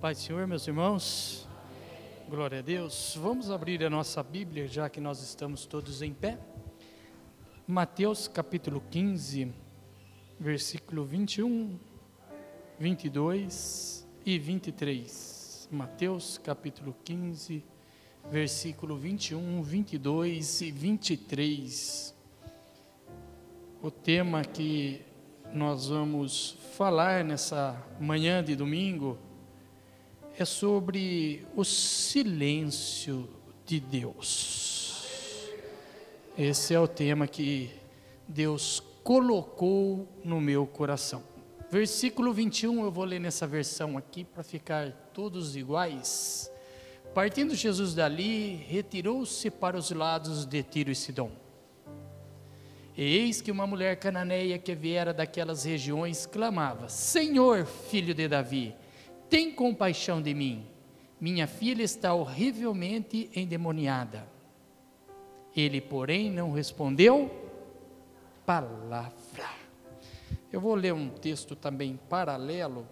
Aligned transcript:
Pai 0.00 0.14
Senhor, 0.14 0.46
meus 0.46 0.66
irmãos, 0.66 1.46
glória 2.26 2.60
a 2.60 2.62
Deus. 2.62 3.18
Vamos 3.20 3.50
abrir 3.50 3.84
a 3.84 3.90
nossa 3.90 4.22
Bíblia, 4.22 4.66
já 4.66 4.88
que 4.88 4.98
nós 4.98 5.22
estamos 5.22 5.66
todos 5.66 6.00
em 6.00 6.14
pé. 6.14 6.38
Mateus 7.66 8.26
capítulo 8.26 8.82
15, 8.90 9.52
versículo 10.38 11.04
21, 11.04 11.78
22 12.78 14.08
e 14.24 14.38
23. 14.38 15.68
Mateus 15.70 16.38
capítulo 16.38 16.96
15, 17.04 17.62
versículo 18.30 18.96
21, 18.96 19.62
22 19.62 20.62
e 20.62 20.70
23. 20.70 22.14
O 23.82 23.90
tema 23.90 24.42
que 24.46 25.02
nós 25.52 25.88
vamos 25.88 26.56
falar 26.74 27.22
nessa 27.22 27.76
manhã 28.00 28.42
de 28.42 28.56
domingo 28.56 29.28
é 30.42 30.44
sobre 30.46 31.46
o 31.54 31.62
silêncio 31.64 33.28
de 33.66 33.78
Deus. 33.78 35.04
Esse 36.38 36.72
é 36.72 36.80
o 36.80 36.88
tema 36.88 37.26
que 37.26 37.70
Deus 38.26 38.82
colocou 39.04 40.08
no 40.24 40.40
meu 40.40 40.66
coração. 40.66 41.22
Versículo 41.70 42.32
21, 42.32 42.84
eu 42.84 42.90
vou 42.90 43.04
ler 43.04 43.20
nessa 43.20 43.46
versão 43.46 43.98
aqui 43.98 44.24
para 44.24 44.42
ficar 44.42 44.90
todos 45.12 45.56
iguais. 45.56 46.50
Partindo 47.12 47.54
Jesus 47.54 47.92
dali, 47.92 48.54
retirou-se 48.66 49.50
para 49.50 49.76
os 49.76 49.90
lados 49.90 50.46
de 50.46 50.62
Tiro 50.62 50.90
e 50.90 50.94
Sidom. 50.94 51.32
Eis 52.96 53.42
que 53.42 53.52
uma 53.52 53.66
mulher 53.66 53.96
cananeia 53.96 54.58
que 54.58 54.74
viera 54.74 55.12
daquelas 55.12 55.64
regiões 55.64 56.24
clamava: 56.24 56.88
Senhor, 56.88 57.66
filho 57.66 58.14
de 58.14 58.26
Davi, 58.26 58.74
tem 59.30 59.52
compaixão 59.52 60.20
de 60.20 60.34
mim. 60.34 60.66
Minha 61.20 61.46
filha 61.46 61.84
está 61.84 62.12
horrivelmente 62.12 63.30
endemoniada. 63.34 64.26
Ele, 65.54 65.80
porém, 65.80 66.30
não 66.30 66.52
respondeu 66.52 67.30
palavra. 68.44 69.48
Eu 70.52 70.60
vou 70.60 70.74
ler 70.74 70.92
um 70.92 71.08
texto 71.08 71.54
também 71.54 71.98
paralelo. 72.08 72.86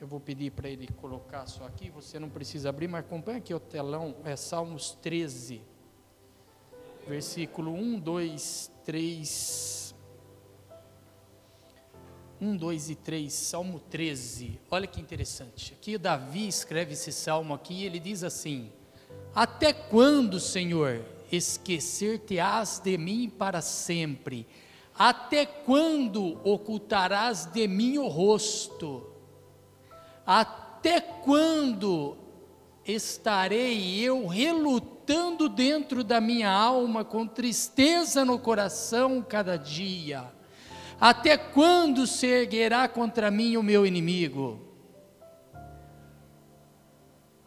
Eu 0.00 0.06
vou 0.06 0.20
pedir 0.20 0.52
para 0.52 0.68
ele 0.68 0.86
colocar 1.00 1.46
só 1.46 1.66
aqui. 1.66 1.90
Você 1.90 2.18
não 2.18 2.28
precisa 2.28 2.68
abrir, 2.68 2.86
mas 2.86 3.00
acompanha 3.00 3.38
aqui 3.38 3.52
o 3.52 3.58
telão. 3.58 4.14
É 4.24 4.36
Salmos 4.36 4.96
13, 5.02 5.60
versículo 7.08 7.72
1, 7.72 7.98
2, 7.98 8.70
3. 8.84 9.83
1, 12.44 12.58
2 12.58 12.90
e 12.90 12.94
3, 12.94 13.32
Salmo 13.32 13.80
13. 13.80 14.60
Olha 14.70 14.86
que 14.86 15.00
interessante. 15.00 15.72
Aqui 15.72 15.96
Davi 15.96 16.46
escreve 16.46 16.92
esse 16.92 17.10
salmo 17.10 17.54
aqui 17.54 17.72
e 17.72 17.84
ele 17.86 17.98
diz 17.98 18.22
assim: 18.22 18.70
Até 19.34 19.72
quando, 19.72 20.38
Senhor, 20.38 21.02
esquecer-te-ás 21.32 22.82
de 22.84 22.98
mim 22.98 23.30
para 23.30 23.62
sempre? 23.62 24.46
Até 24.94 25.46
quando 25.46 26.38
ocultarás 26.44 27.46
de 27.46 27.66
mim 27.66 27.96
o 27.96 28.08
rosto? 28.08 29.10
Até 30.26 31.00
quando 31.00 32.14
estarei 32.84 33.98
eu 34.00 34.26
relutando 34.26 35.48
dentro 35.48 36.04
da 36.04 36.20
minha 36.20 36.50
alma, 36.50 37.06
com 37.06 37.26
tristeza 37.26 38.22
no 38.22 38.38
coração 38.38 39.22
cada 39.26 39.56
dia? 39.56 40.30
Até 41.00 41.36
quando 41.36 42.06
se 42.06 42.26
erguerá 42.26 42.88
contra 42.88 43.30
mim 43.30 43.56
o 43.56 43.62
meu 43.62 43.86
inimigo? 43.86 44.60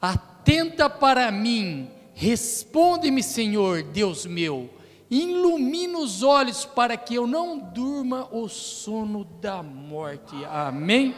Atenta 0.02 0.90
para 0.90 1.32
mim, 1.32 1.90
responde-me, 2.14 3.24
Senhor, 3.24 3.84
Deus 3.84 4.26
meu, 4.26 4.70
ilumina 5.10 5.98
os 5.98 6.22
olhos 6.22 6.66
para 6.66 6.96
que 6.96 7.16
eu 7.16 7.26
não 7.26 7.58
durma 7.58 8.28
o 8.32 8.48
sono 8.48 9.24
da 9.24 9.64
morte. 9.64 10.36
Amém? 10.46 11.16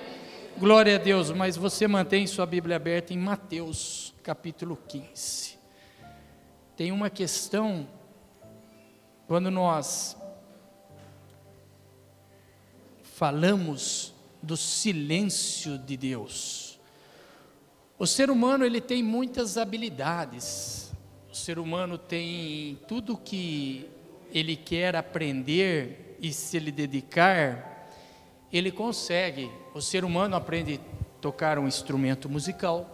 Glória 0.57 0.95
a 0.95 0.99
Deus, 0.99 1.31
mas 1.31 1.55
você 1.55 1.87
mantém 1.87 2.27
sua 2.27 2.45
Bíblia 2.45 2.75
aberta 2.75 3.13
em 3.13 3.17
Mateus, 3.17 4.13
capítulo 4.21 4.77
15. 4.87 5.57
Tem 6.75 6.91
uma 6.91 7.09
questão, 7.09 7.87
quando 9.27 9.49
nós 9.49 10.17
falamos 13.19 14.13
do 14.41 14.55
silêncio 14.55 15.77
de 15.77 15.97
Deus. 15.97 16.79
O 17.97 18.07
ser 18.07 18.31
humano 18.31 18.63
ele 18.63 18.79
tem 18.79 19.03
muitas 19.03 19.57
habilidades. 19.57 20.93
O 21.29 21.35
ser 21.35 21.59
humano 21.59 21.97
tem 21.97 22.79
tudo 22.87 23.17
que 23.17 23.89
ele 24.33 24.55
quer 24.55 24.95
aprender 24.95 26.17
e 26.21 26.31
se 26.31 26.55
ele 26.55 26.71
dedicar, 26.71 27.91
ele 28.53 28.71
consegue. 28.71 29.51
O 29.75 29.81
ser 29.81 30.05
humano 30.05 30.37
aprende 30.37 30.75
a 30.75 31.19
tocar 31.19 31.59
um 31.59 31.67
instrumento 31.67 32.29
musical. 32.29 32.89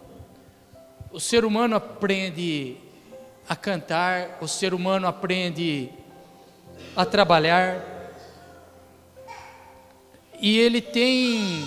O 1.12 1.20
ser 1.20 1.44
humano 1.44 1.76
aprende 1.76 2.78
a 3.48 3.54
cantar, 3.54 4.38
o 4.40 4.48
ser 4.48 4.74
humano 4.74 5.06
aprende 5.06 5.88
a 6.96 7.06
trabalhar, 7.06 7.95
e 10.40 10.58
ele 10.58 10.80
tem 10.80 11.64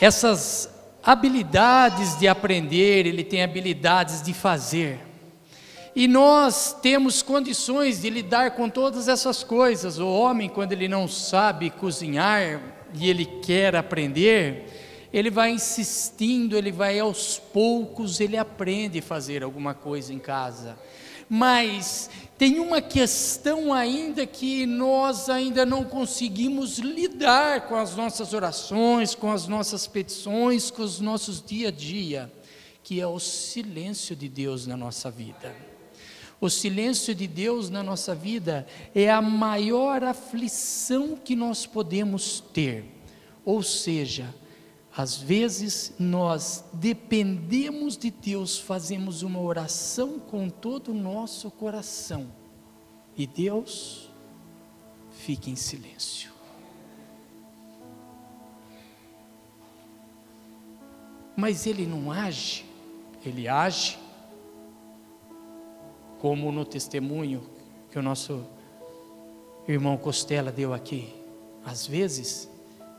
essas 0.00 0.68
habilidades 1.02 2.18
de 2.18 2.26
aprender, 2.26 3.06
ele 3.06 3.24
tem 3.24 3.42
habilidades 3.42 4.22
de 4.22 4.32
fazer. 4.32 4.98
E 5.94 6.08
nós 6.08 6.76
temos 6.82 7.22
condições 7.22 8.02
de 8.02 8.10
lidar 8.10 8.52
com 8.52 8.68
todas 8.68 9.06
essas 9.06 9.44
coisas. 9.44 9.98
O 9.98 10.08
homem, 10.08 10.48
quando 10.48 10.72
ele 10.72 10.88
não 10.88 11.06
sabe 11.06 11.70
cozinhar 11.70 12.60
e 12.94 13.08
ele 13.08 13.24
quer 13.24 13.76
aprender, 13.76 15.08
ele 15.12 15.30
vai 15.30 15.52
insistindo, 15.52 16.56
ele 16.56 16.72
vai 16.72 16.98
aos 16.98 17.38
poucos, 17.38 18.18
ele 18.18 18.36
aprende 18.36 18.98
a 18.98 19.02
fazer 19.02 19.44
alguma 19.44 19.72
coisa 19.72 20.12
em 20.12 20.18
casa. 20.18 20.76
Mas 21.28 22.10
tem 22.44 22.60
uma 22.60 22.82
questão 22.82 23.72
ainda 23.72 24.26
que 24.26 24.66
nós 24.66 25.30
ainda 25.30 25.64
não 25.64 25.82
conseguimos 25.82 26.78
lidar 26.78 27.62
com 27.68 27.74
as 27.74 27.96
nossas 27.96 28.34
orações, 28.34 29.14
com 29.14 29.32
as 29.32 29.48
nossas 29.48 29.86
petições, 29.86 30.70
com 30.70 30.82
os 30.82 31.00
nossos 31.00 31.42
dia 31.42 31.68
a 31.68 31.70
dia, 31.70 32.30
que 32.82 33.00
é 33.00 33.06
o 33.06 33.18
silêncio 33.18 34.14
de 34.14 34.28
Deus 34.28 34.66
na 34.66 34.76
nossa 34.76 35.10
vida. 35.10 35.56
O 36.38 36.50
silêncio 36.50 37.14
de 37.14 37.26
Deus 37.26 37.70
na 37.70 37.82
nossa 37.82 38.14
vida 38.14 38.66
é 38.94 39.10
a 39.10 39.22
maior 39.22 40.04
aflição 40.04 41.16
que 41.16 41.34
nós 41.34 41.64
podemos 41.64 42.44
ter. 42.52 42.84
Ou 43.42 43.62
seja, 43.62 44.34
às 44.96 45.16
vezes 45.16 45.92
nós 45.98 46.64
dependemos 46.72 47.96
de 47.96 48.12
Deus, 48.12 48.58
fazemos 48.58 49.22
uma 49.22 49.40
oração 49.40 50.20
com 50.20 50.48
todo 50.48 50.92
o 50.92 50.94
nosso 50.94 51.50
coração 51.50 52.28
e 53.16 53.26
Deus 53.26 54.08
fica 55.10 55.50
em 55.50 55.56
silêncio. 55.56 56.32
Mas 61.36 61.66
Ele 61.66 61.86
não 61.86 62.12
age, 62.12 62.64
Ele 63.26 63.48
age 63.48 63.98
como 66.20 66.52
no 66.52 66.64
testemunho 66.64 67.42
que 67.90 67.98
o 67.98 68.02
nosso 68.02 68.46
irmão 69.66 69.96
Costela 69.96 70.52
deu 70.52 70.72
aqui. 70.72 71.12
Às 71.64 71.84
vezes 71.84 72.48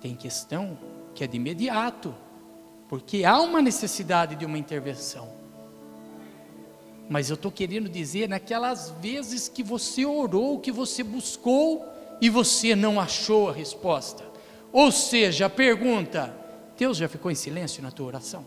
tem 0.02 0.14
questão 0.14 0.78
que 1.16 1.24
é 1.24 1.28
de 1.28 1.38
imediato, 1.38 2.14
porque 2.88 3.24
há 3.24 3.40
uma 3.40 3.62
necessidade 3.62 4.36
de 4.36 4.46
uma 4.46 4.58
intervenção. 4.58 5.28
Mas 7.10 7.30
eu 7.30 7.36
estou 7.36 7.52
querendo 7.52 7.88
dizer 7.90 8.28
naquelas 8.28 8.92
vezes 9.02 9.48
que 9.48 9.64
você 9.64 10.06
orou, 10.06 10.60
que 10.60 10.72
você 10.72 11.04
buscou 11.04 11.86
e 12.22 12.30
você 12.30 12.76
não 12.76 13.00
achou 13.00 13.50
a 13.50 13.54
resposta. 13.54 14.24
Ou 14.72 14.92
seja, 14.92 15.46
a 15.46 15.50
pergunta: 15.50 16.36
Deus 16.78 16.98
já 16.98 17.08
ficou 17.08 17.32
em 17.32 17.36
silêncio 17.36 17.82
na 17.82 17.92
tua 17.92 18.08
oração? 18.08 18.46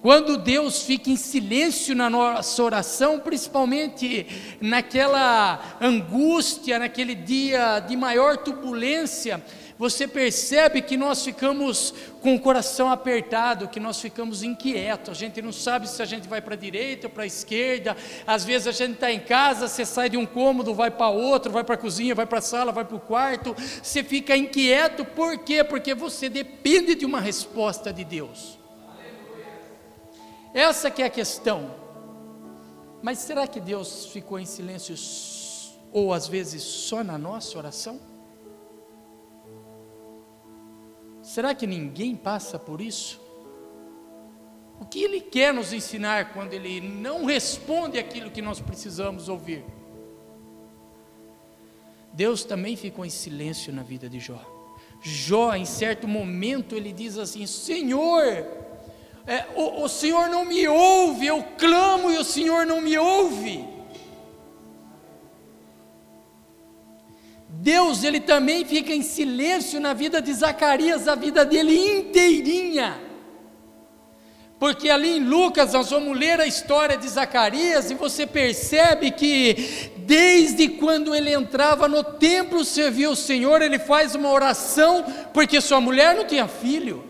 Quando 0.00 0.36
Deus 0.36 0.82
fica 0.82 1.10
em 1.10 1.16
silêncio 1.16 1.94
na 1.94 2.08
nossa 2.08 2.62
oração, 2.62 3.18
principalmente 3.18 4.56
naquela 4.60 5.76
angústia, 5.80 6.78
naquele 6.78 7.16
dia 7.16 7.80
de 7.80 7.96
maior 7.96 8.36
turbulência, 8.36 9.44
você 9.78 10.08
percebe 10.08 10.82
que 10.82 10.96
nós 10.96 11.24
ficamos 11.24 11.94
com 12.20 12.34
o 12.34 12.40
coração 12.40 12.90
apertado, 12.90 13.68
que 13.68 13.78
nós 13.78 14.00
ficamos 14.00 14.42
inquietos, 14.42 15.10
a 15.10 15.14
gente 15.14 15.40
não 15.40 15.52
sabe 15.52 15.88
se 15.88 16.02
a 16.02 16.04
gente 16.04 16.26
vai 16.26 16.42
para 16.42 16.54
a 16.54 16.58
direita 16.58 17.06
ou 17.06 17.12
para 17.12 17.22
a 17.22 17.26
esquerda, 17.26 17.96
às 18.26 18.44
vezes 18.44 18.66
a 18.66 18.72
gente 18.72 18.94
está 18.94 19.12
em 19.12 19.20
casa, 19.20 19.68
você 19.68 19.86
sai 19.86 20.10
de 20.10 20.16
um 20.16 20.26
cômodo, 20.26 20.74
vai 20.74 20.90
para 20.90 21.08
outro, 21.08 21.52
vai 21.52 21.62
para 21.62 21.76
a 21.76 21.78
cozinha, 21.78 22.14
vai 22.14 22.26
para 22.26 22.38
a 22.38 22.42
sala, 22.42 22.72
vai 22.72 22.84
para 22.84 22.96
o 22.96 23.00
quarto, 23.00 23.54
você 23.80 24.02
fica 24.02 24.36
inquieto, 24.36 25.04
por 25.04 25.38
quê? 25.38 25.62
Porque 25.62 25.94
você 25.94 26.28
depende 26.28 26.96
de 26.96 27.06
uma 27.06 27.20
resposta 27.20 27.92
de 27.92 28.04
Deus. 28.04 28.58
Essa 30.52 30.90
que 30.90 31.02
é 31.02 31.06
a 31.06 31.10
questão. 31.10 31.70
Mas 33.00 33.18
será 33.18 33.46
que 33.46 33.60
Deus 33.60 34.06
ficou 34.06 34.40
em 34.40 34.44
silêncio 34.44 34.96
ou 35.92 36.12
às 36.12 36.26
vezes 36.26 36.64
só 36.64 37.04
na 37.04 37.16
nossa 37.16 37.56
oração? 37.56 38.17
Será 41.28 41.54
que 41.54 41.66
ninguém 41.66 42.16
passa 42.16 42.58
por 42.58 42.80
isso? 42.80 43.20
O 44.80 44.86
que 44.86 45.02
ele 45.02 45.20
quer 45.20 45.52
nos 45.52 45.74
ensinar 45.74 46.32
quando 46.32 46.54
ele 46.54 46.80
não 46.80 47.26
responde 47.26 47.98
aquilo 47.98 48.30
que 48.30 48.40
nós 48.40 48.60
precisamos 48.60 49.28
ouvir? 49.28 49.62
Deus 52.14 52.44
também 52.44 52.76
ficou 52.76 53.04
em 53.04 53.10
silêncio 53.10 53.70
na 53.74 53.82
vida 53.82 54.08
de 54.08 54.18
Jó. 54.18 54.40
Jó, 55.02 55.54
em 55.54 55.66
certo 55.66 56.08
momento, 56.08 56.74
ele 56.74 56.94
diz 56.94 57.18
assim: 57.18 57.44
Senhor, 57.46 58.24
é, 59.26 59.44
o, 59.54 59.82
o 59.82 59.88
Senhor 59.88 60.30
não 60.30 60.46
me 60.46 60.66
ouve, 60.66 61.26
eu 61.26 61.44
clamo 61.58 62.10
e 62.10 62.16
o 62.16 62.24
Senhor 62.24 62.64
não 62.64 62.80
me 62.80 62.96
ouve. 62.96 63.68
Deus, 67.60 68.04
ele 68.04 68.20
também 68.20 68.64
fica 68.64 68.92
em 68.92 69.02
silêncio 69.02 69.80
na 69.80 69.92
vida 69.92 70.22
de 70.22 70.32
Zacarias, 70.32 71.08
a 71.08 71.16
vida 71.16 71.44
dele 71.44 71.76
inteirinha. 71.98 73.00
Porque 74.60 74.88
ali 74.88 75.16
em 75.16 75.24
Lucas 75.24 75.72
nós 75.72 75.90
vamos 75.90 76.16
ler 76.16 76.40
a 76.40 76.46
história 76.46 76.96
de 76.96 77.08
Zacarias 77.08 77.90
e 77.90 77.94
você 77.94 78.28
percebe 78.28 79.10
que 79.10 79.90
desde 79.98 80.68
quando 80.68 81.12
ele 81.12 81.32
entrava 81.32 81.88
no 81.88 82.04
templo 82.04 82.64
servir 82.64 83.08
o 83.08 83.16
Senhor, 83.16 83.60
ele 83.60 83.80
faz 83.80 84.14
uma 84.14 84.30
oração 84.30 85.04
porque 85.34 85.60
sua 85.60 85.80
mulher 85.80 86.14
não 86.14 86.24
tinha 86.24 86.46
filho. 86.46 87.04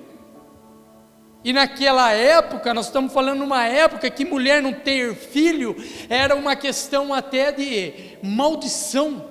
E 1.45 1.53
naquela 1.53 2.11
época, 2.11 2.73
nós 2.73 2.87
estamos 2.87 3.13
falando 3.13 3.41
numa 3.41 3.67
época 3.67 4.09
que 4.09 4.25
mulher 4.25 4.63
não 4.63 4.73
ter 4.73 5.15
filho 5.15 5.77
era 6.09 6.35
uma 6.35 6.57
questão 6.57 7.13
até 7.13 7.53
de 7.53 8.17
maldição. 8.23 9.28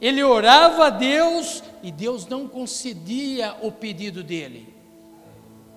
Ele 0.00 0.22
orava 0.22 0.86
a 0.86 0.90
Deus 0.90 1.60
e 1.82 1.90
Deus 1.90 2.24
não 2.26 2.46
concedia 2.46 3.56
o 3.62 3.72
pedido 3.72 4.22
dele. 4.22 4.72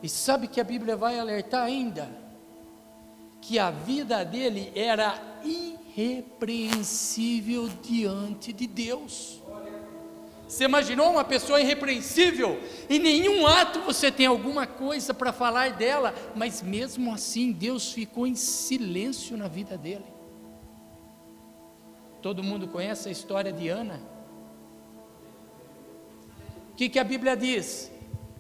E 0.04 0.10
sabe 0.10 0.48
que 0.48 0.62
a 0.62 0.64
Bíblia 0.64 0.96
vai 0.96 1.20
alertar 1.20 1.64
ainda? 1.64 2.08
Que 3.40 3.58
a 3.58 3.72
vida 3.72 4.24
dele 4.24 4.72
era 4.76 5.20
irrepreensível 5.44 7.68
diante 7.82 8.54
de 8.54 8.68
Deus. 8.68 9.42
Você 10.48 10.66
imaginou 10.66 11.10
uma 11.12 11.24
pessoa 11.24 11.60
irrepreensível? 11.62 12.60
Em 12.90 13.00
nenhum 13.00 13.48
ato 13.48 13.80
você 13.82 14.12
tem 14.12 14.26
alguma 14.26 14.68
coisa 14.68 15.14
para 15.14 15.32
falar 15.32 15.72
dela, 15.72 16.14
mas 16.36 16.62
mesmo 16.62 17.14
assim 17.14 17.54
Deus 17.54 17.94
ficou 17.94 18.28
em 18.28 18.36
silêncio 18.36 19.38
na 19.38 19.48
vida 19.48 19.78
dele. 19.78 20.04
Todo 22.22 22.44
mundo 22.44 22.68
conhece 22.68 23.08
a 23.08 23.12
história 23.12 23.54
de 23.54 23.70
Ana? 23.70 24.11
O 26.72 26.76
que, 26.76 26.90
que 26.90 27.00
a 27.00 27.04
Bíblia 27.04 27.36
diz? 27.36 27.92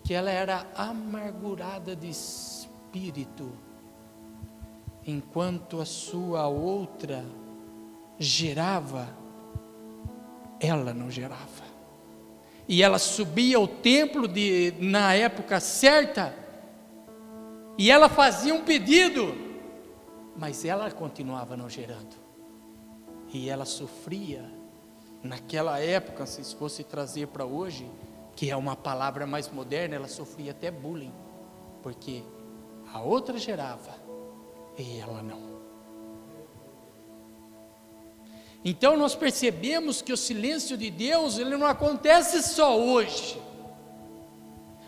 Que 0.03 0.13
ela 0.13 0.31
era 0.31 0.65
amargurada 0.75 1.95
de 1.95 2.09
espírito, 2.09 3.51
enquanto 5.05 5.79
a 5.79 5.85
sua 5.85 6.47
outra 6.47 7.25
gerava, 8.17 9.09
ela 10.59 10.93
não 10.93 11.09
gerava. 11.09 11.71
E 12.67 12.81
ela 12.81 12.99
subia 12.99 13.57
ao 13.57 13.67
templo 13.67 14.27
de, 14.27 14.73
na 14.79 15.13
época 15.13 15.59
certa, 15.59 16.33
e 17.77 17.89
ela 17.89 18.07
fazia 18.07 18.53
um 18.53 18.63
pedido, 18.63 19.35
mas 20.37 20.63
ela 20.63 20.89
continuava 20.91 21.57
não 21.57 21.69
gerando. 21.69 22.15
E 23.33 23.49
ela 23.49 23.65
sofria, 23.65 24.45
naquela 25.23 25.79
época, 25.79 26.25
se 26.25 26.55
fosse 26.55 26.83
trazer 26.83 27.27
para 27.27 27.45
hoje, 27.45 27.89
que 28.41 28.49
é 28.49 28.55
uma 28.57 28.75
palavra 28.75 29.27
mais 29.27 29.47
moderna, 29.51 29.97
ela 29.97 30.07
sofria 30.07 30.49
até 30.49 30.71
bullying, 30.71 31.13
porque 31.83 32.23
a 32.91 32.99
outra 32.99 33.37
gerava 33.37 33.93
e 34.75 34.97
ela 34.97 35.21
não. 35.21 35.61
Então 38.65 38.97
nós 38.97 39.13
percebemos 39.13 40.01
que 40.01 40.11
o 40.11 40.17
silêncio 40.17 40.75
de 40.75 40.89
Deus, 40.89 41.37
ele 41.37 41.55
não 41.55 41.67
acontece 41.67 42.41
só 42.41 42.79
hoje. 42.79 43.39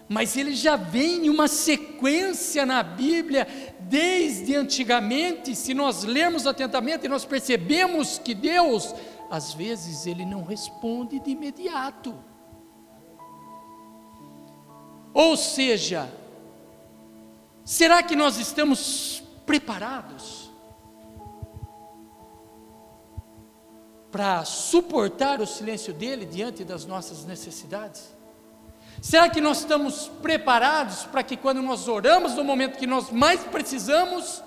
Mas 0.10 0.36
ele 0.36 0.56
já 0.56 0.76
vem 0.76 1.28
em 1.28 1.30
uma 1.30 1.48
sequência 1.48 2.66
na 2.66 2.82
Bíblia 2.82 3.48
desde 3.82 4.56
antigamente, 4.56 5.56
se 5.56 5.76
nós 5.76 6.04
lermos 6.04 6.48
atentamente, 6.48 7.08
nós 7.08 7.24
percebemos 7.24 8.18
que 8.18 8.34
Deus, 8.34 8.96
às 9.30 9.54
vezes 9.54 10.08
ele 10.08 10.26
não 10.26 10.44
responde 10.44 11.20
de 11.20 11.30
imediato. 11.30 12.33
Ou 15.14 15.38
seja, 15.38 16.12
será 17.64 18.02
que 18.02 18.16
nós 18.16 18.38
estamos 18.38 19.22
preparados 19.46 20.50
para 24.12 24.44
suportar 24.46 25.40
o 25.42 25.46
silêncio 25.46 25.94
dele 25.94 26.26
diante 26.26 26.64
das 26.64 26.86
nossas 26.86 27.26
necessidades? 27.26 28.14
Será 29.02 29.30
que 29.30 29.42
nós 29.42 29.60
estamos 29.60 30.08
preparados 30.22 31.04
para 31.04 31.24
que 31.24 31.36
quando 31.36 31.62
nós 31.62 31.88
oramos 31.88 32.34
no 32.36 32.44
momento 32.44 32.78
que 32.78 32.88
nós 32.88 33.12
mais 33.12 33.44
precisamos, 33.44 34.42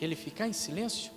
ele 0.00 0.16
ficar 0.16 0.48
em 0.48 0.52
silêncio? 0.52 1.12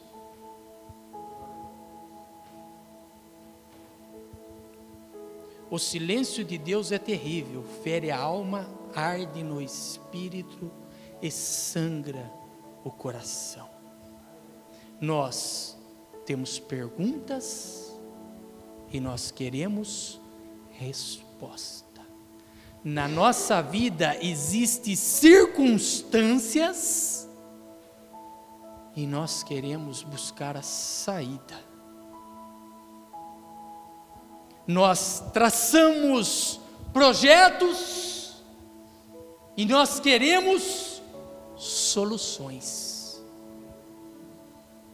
O 5.69 5.77
silêncio 5.77 6.45
de 6.45 6.57
Deus 6.57 6.93
é 6.93 6.97
terrível, 6.97 7.61
fere 7.83 8.09
a 8.09 8.17
alma, 8.17 8.69
arde 8.95 9.43
no 9.43 9.61
espírito 9.61 10.71
e 11.21 11.29
sangra 11.29 12.31
o 12.85 12.91
coração. 12.91 13.67
Nós 15.01 15.77
temos 16.25 16.57
perguntas 16.57 17.93
e 18.91 19.01
nós 19.01 19.29
queremos 19.29 20.21
resposta. 20.71 21.85
Na 22.83 23.07
nossa 23.07 23.61
vida 23.61 24.17
existem 24.21 24.95
circunstâncias 24.95 27.27
e 28.95 29.05
nós 29.05 29.43
queremos 29.43 30.01
buscar 30.01 30.55
a 30.55 30.62
saída 30.62 31.66
nós 34.67 35.24
traçamos 35.31 36.59
projetos 36.91 38.43
e 39.55 39.65
nós 39.65 40.00
queremos 40.00 41.01
soluções. 41.55 43.24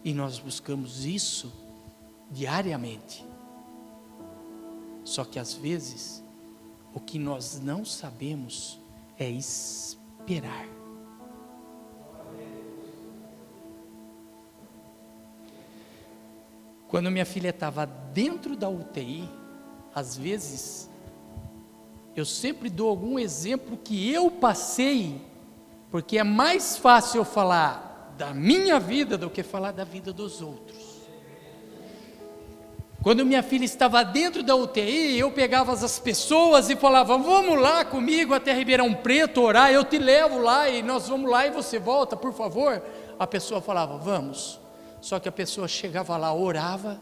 E 0.03 0.13
nós 0.13 0.37
buscamos 0.37 1.05
isso 1.05 1.51
diariamente. 2.29 3.25
Só 5.03 5.25
que 5.25 5.39
às 5.39 5.53
vezes, 5.53 6.23
o 6.93 6.99
que 6.99 7.17
nós 7.17 7.59
não 7.59 7.83
sabemos 7.83 8.79
é 9.17 9.29
esperar. 9.29 10.67
Quando 16.87 17.09
minha 17.09 17.25
filha 17.25 17.49
estava 17.49 17.85
dentro 17.85 18.55
da 18.55 18.69
UTI, 18.69 19.27
às 19.93 20.17
vezes, 20.17 20.89
eu 22.15 22.25
sempre 22.25 22.69
dou 22.69 22.89
algum 22.89 23.17
exemplo 23.17 23.77
que 23.77 24.11
eu 24.11 24.29
passei, 24.29 25.21
porque 25.91 26.17
é 26.17 26.23
mais 26.23 26.77
fácil 26.77 27.19
eu 27.19 27.25
falar 27.25 28.13
da 28.17 28.33
minha 28.33 28.79
vida 28.79 29.17
do 29.17 29.29
que 29.29 29.43
falar 29.43 29.71
da 29.71 29.83
vida 29.83 30.13
dos 30.13 30.41
outros. 30.41 30.93
Quando 33.03 33.25
minha 33.25 33.43
filha 33.43 33.65
estava 33.65 34.01
dentro 34.03 34.41
da 34.41 34.55
UTI, 34.55 35.19
eu 35.19 35.29
pegava 35.29 35.73
as 35.73 35.99
pessoas 35.99 36.69
e 36.69 36.75
falava: 36.75 37.17
Vamos 37.17 37.59
lá 37.59 37.83
comigo 37.83 38.33
até 38.33 38.53
Ribeirão 38.53 38.93
Preto 38.93 39.41
orar, 39.41 39.71
eu 39.71 39.83
te 39.83 39.97
levo 39.97 40.39
lá 40.39 40.69
e 40.69 40.81
nós 40.81 41.09
vamos 41.09 41.29
lá 41.29 41.45
e 41.45 41.51
você 41.51 41.77
volta, 41.77 42.15
por 42.15 42.33
favor. 42.33 42.81
A 43.19 43.27
pessoa 43.27 43.59
falava: 43.59 43.97
Vamos. 43.97 44.57
Só 45.01 45.19
que 45.19 45.27
a 45.27 45.33
pessoa 45.33 45.67
chegava 45.67 46.15
lá, 46.15 46.33
orava, 46.33 47.01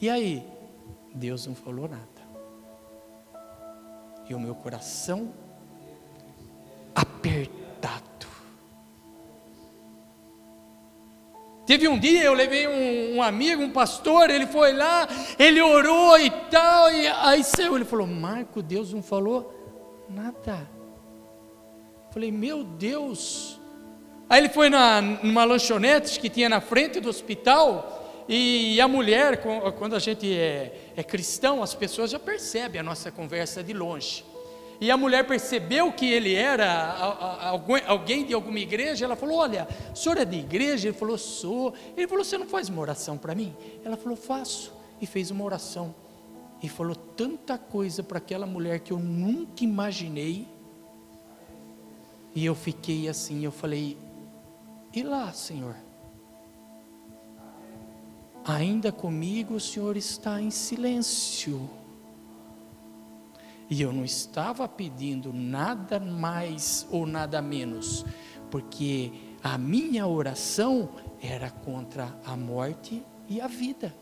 e 0.00 0.08
aí? 0.08 0.46
Deus 1.14 1.46
não 1.46 1.54
falou 1.54 1.88
nada. 1.88 2.06
e 4.28 4.34
o 4.34 4.40
meu 4.40 4.54
coração 4.54 5.32
apertado. 6.94 8.26
Teve 11.68 11.86
um 11.86 11.98
dia, 11.98 12.22
eu 12.22 12.32
levei 12.32 12.66
um, 12.66 13.16
um, 13.16 13.22
amigo, 13.22 13.62
um 13.62 13.70
pastor, 13.70 14.30
ele 14.30 14.46
foi 14.46 14.72
lá, 14.72 15.06
ele 15.38 15.60
orou 15.60 16.18
e 16.18 16.30
tal, 16.30 16.90
e 16.90 17.06
aí 17.06 17.44
saiu, 17.44 17.76
ele 17.76 17.84
falou, 17.84 18.06
Marco, 18.06 18.62
Deus 18.62 18.92
não 18.92 19.02
falou 19.02 19.54
nada. 20.08 20.66
Falei, 22.10 22.32
meu 22.32 22.64
Deus. 22.64 23.60
Aí 24.30 24.40
ele 24.40 24.48
foi 24.48 24.70
na, 24.70 25.02
numa 25.02 25.44
lanchonete 25.44 26.18
que 26.18 26.30
tinha 26.30 26.48
na 26.48 26.60
frente 26.60 27.00
do 27.00 27.08
hospital, 27.10 27.97
e 28.28 28.78
a 28.78 28.86
mulher, 28.86 29.40
quando 29.78 29.96
a 29.96 29.98
gente 29.98 30.30
é, 30.30 30.92
é 30.94 31.02
cristão, 31.02 31.62
as 31.62 31.74
pessoas 31.74 32.10
já 32.10 32.18
percebem 32.18 32.78
a 32.78 32.84
nossa 32.84 33.10
conversa 33.10 33.64
de 33.64 33.72
longe. 33.72 34.22
E 34.80 34.90
a 34.90 34.96
mulher 34.96 35.26
percebeu 35.26 35.90
que 35.90 36.06
ele 36.06 36.34
era 36.34 36.94
alguém 37.86 38.26
de 38.26 38.34
alguma 38.34 38.60
igreja. 38.60 39.06
Ela 39.06 39.16
falou: 39.16 39.38
Olha, 39.38 39.66
o 39.92 39.96
senhor 39.96 40.18
é 40.18 40.26
de 40.26 40.36
igreja? 40.36 40.88
Ele 40.88 40.96
falou: 40.96 41.16
Sou. 41.16 41.72
Ele 41.96 42.06
falou: 42.06 42.22
Você 42.22 42.36
não 42.36 42.46
faz 42.46 42.68
uma 42.68 42.82
oração 42.82 43.16
para 43.16 43.34
mim? 43.34 43.56
Ela 43.82 43.96
falou: 43.96 44.16
Faço. 44.16 44.72
E 45.00 45.06
fez 45.06 45.30
uma 45.30 45.44
oração. 45.44 45.94
E 46.62 46.68
falou 46.68 46.94
tanta 46.94 47.56
coisa 47.56 48.02
para 48.02 48.18
aquela 48.18 48.46
mulher 48.46 48.80
que 48.80 48.92
eu 48.92 48.98
nunca 48.98 49.64
imaginei. 49.64 50.46
E 52.34 52.44
eu 52.44 52.54
fiquei 52.54 53.08
assim. 53.08 53.42
Eu 53.42 53.52
falei: 53.52 53.96
E 54.94 55.02
lá, 55.02 55.32
Senhor? 55.32 55.87
Ainda 58.48 58.90
comigo 58.90 59.56
o 59.56 59.60
Senhor 59.60 59.94
está 59.94 60.40
em 60.40 60.50
silêncio. 60.50 61.68
E 63.68 63.82
eu 63.82 63.92
não 63.92 64.06
estava 64.06 64.66
pedindo 64.66 65.34
nada 65.34 66.00
mais 66.00 66.86
ou 66.90 67.04
nada 67.04 67.42
menos, 67.42 68.06
porque 68.50 69.12
a 69.44 69.58
minha 69.58 70.06
oração 70.06 70.88
era 71.20 71.50
contra 71.50 72.18
a 72.24 72.34
morte 72.38 73.04
e 73.28 73.38
a 73.38 73.46
vida. 73.46 73.94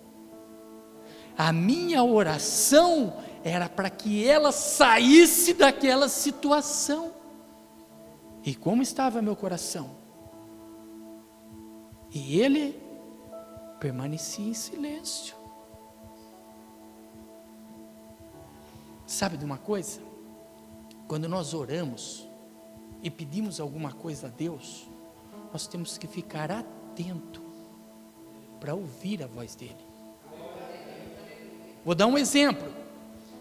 A 1.37 1.53
minha 1.53 2.05
oração 2.05 3.17
era 3.43 3.69
para 3.69 3.91
que 3.91 4.25
ela 4.25 4.53
saísse 4.53 5.55
daquela 5.55 6.09
situação. 6.09 7.13
E 8.45 8.55
como 8.55 8.81
estava 8.81 9.21
meu 9.21 9.35
coração? 9.35 9.91
E 12.15 12.39
ele 12.41 12.86
permanecia 13.79 14.49
em 14.49 14.55
silêncio. 14.55 15.37
Sabe 19.07 19.37
de 19.37 19.45
uma 19.45 19.59
coisa? 19.59 20.01
Quando 21.07 21.29
nós 21.29 21.55
oramos 21.55 22.27
e 23.03 23.11
pedimos 23.11 23.61
alguma 23.61 23.93
coisa 23.93 24.27
a 24.27 24.31
Deus, 24.31 24.89
nós 25.53 25.67
temos 25.67 25.97
que 25.97 26.07
ficar 26.07 26.51
atento 26.51 27.41
para 28.59 28.75
ouvir 28.75 29.23
a 29.23 29.27
voz 29.27 29.55
dele. 29.55 29.87
Vou 31.85 31.95
dar 31.95 32.07
um 32.09 32.19
exemplo. 32.19 32.69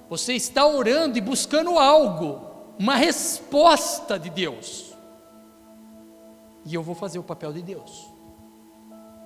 Você 0.07 0.33
está 0.33 0.67
orando 0.67 1.17
e 1.17 1.21
buscando 1.21 1.79
algo, 1.79 2.39
uma 2.77 2.95
resposta 2.95 4.19
de 4.19 4.29
Deus. 4.29 4.93
E 6.63 6.75
eu 6.75 6.83
vou 6.83 6.93
fazer 6.93 7.17
o 7.17 7.23
papel 7.23 7.51
de 7.51 7.63
Deus. 7.63 8.14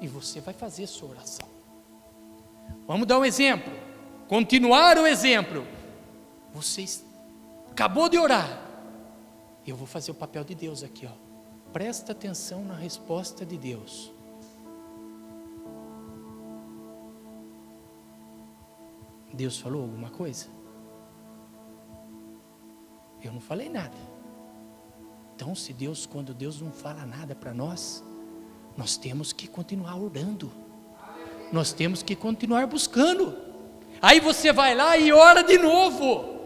E 0.02 0.08
você 0.08 0.40
vai 0.40 0.54
fazer 0.54 0.88
sua 0.88 1.10
oração. 1.10 1.48
Vamos 2.88 3.08
dar 3.08 3.20
um 3.20 3.26
exemplo. 3.26 3.72
Continuar 4.28 4.98
o 4.98 5.06
exemplo. 5.06 5.68
Você 6.54 6.86
acabou 7.72 8.10
de 8.10 8.18
orar. 8.18 8.66
Eu 9.66 9.76
vou 9.76 9.86
fazer 9.86 10.12
o 10.12 10.16
papel 10.16 10.44
de 10.44 10.56
Deus 10.56 10.84
aqui, 10.84 11.06
ó. 11.06 11.30
Presta 11.72 12.14
atenção 12.14 12.64
na 12.64 12.74
resposta 12.74 13.46
de 13.46 13.58
Deus. 13.58 14.12
Deus 19.32 19.60
falou 19.60 19.84
alguma 19.84 20.10
coisa? 20.10 20.48
Eu 23.24 23.32
não 23.32 23.40
falei 23.40 23.70
nada. 23.70 23.96
Então, 25.36 25.54
se 25.54 25.72
Deus, 25.72 26.06
quando 26.06 26.34
Deus 26.34 26.60
não 26.60 26.72
fala 26.72 27.06
nada 27.06 27.36
para 27.36 27.54
nós, 27.54 28.04
nós 28.80 28.96
temos 28.96 29.34
que 29.34 29.46
continuar 29.46 29.98
orando. 29.98 30.50
Nós 31.52 31.74
temos 31.74 32.02
que 32.02 32.16
continuar 32.16 32.66
buscando. 32.66 33.36
Aí 34.02 34.22
você 34.22 34.54
vai 34.54 34.74
lá 34.74 34.98
e 34.98 35.12
ora 35.12 35.44
de 35.44 35.58
novo. 35.58 36.40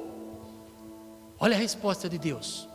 Olha 1.38 1.56
a 1.56 1.60
resposta 1.60 2.10
de 2.10 2.18
Deus. 2.18 2.68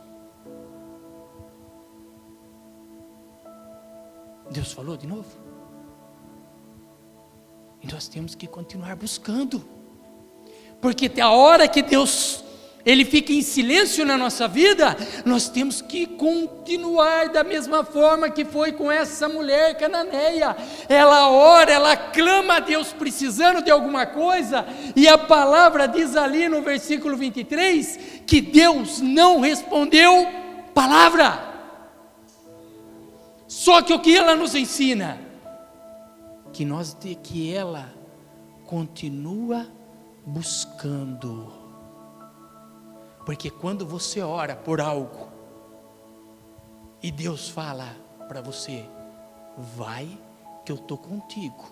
Deus 4.49 4.71
falou 4.71 4.95
de 4.95 5.05
novo. 5.05 5.27
E 7.83 7.87
nós 7.91 8.07
temos 8.07 8.35
que 8.35 8.47
continuar 8.47 8.95
buscando. 8.95 9.67
Porque 10.79 11.11
a 11.19 11.31
hora 11.31 11.67
que 11.67 11.81
Deus 11.81 12.45
ele 12.85 13.03
fica 13.03 13.33
em 13.33 13.41
silêncio 13.41 14.05
na 14.05 14.17
nossa 14.17 14.47
vida, 14.47 14.95
nós 15.25 15.49
temos 15.49 15.81
que 15.81 16.05
continuar 16.05 17.29
da 17.29 17.43
mesma 17.43 17.83
forma 17.83 18.29
que 18.29 18.45
foi 18.45 18.71
com 18.71 18.89
essa 18.89 19.27
mulher 19.27 19.77
cananeia. 19.77 20.55
Ela 20.87 21.29
ora, 21.29 21.71
ela 21.71 21.97
clama 21.97 22.55
a 22.55 22.59
Deus 22.59 22.93
precisando 22.93 23.61
de 23.61 23.69
alguma 23.69 24.05
coisa, 24.05 24.65
e 24.95 25.07
a 25.07 25.17
palavra 25.17 25.87
diz 25.87 26.15
ali 26.15 26.47
no 26.47 26.61
versículo 26.61 27.17
23 27.17 27.99
que 28.25 28.39
Deus 28.39 29.01
não 29.01 29.41
respondeu 29.41 30.27
palavra. 30.73 31.47
Só 33.45 33.81
que 33.81 33.93
o 33.93 33.99
que 33.99 34.15
ela 34.15 34.35
nos 34.35 34.55
ensina? 34.55 35.19
Que 36.53 36.63
nós 36.63 36.95
que 37.23 37.53
ela 37.53 37.93
continua 38.65 39.67
buscando 40.25 41.58
porque 43.29 43.51
quando 43.51 43.85
você 43.85 44.21
ora 44.21 44.55
por 44.55 44.81
algo 44.81 45.29
e 46.99 47.11
Deus 47.11 47.47
fala 47.47 47.95
para 48.27 48.41
você, 48.41 48.83
vai 49.55 50.07
que 50.65 50.71
eu 50.71 50.77
estou 50.77 50.97
contigo. 50.97 51.71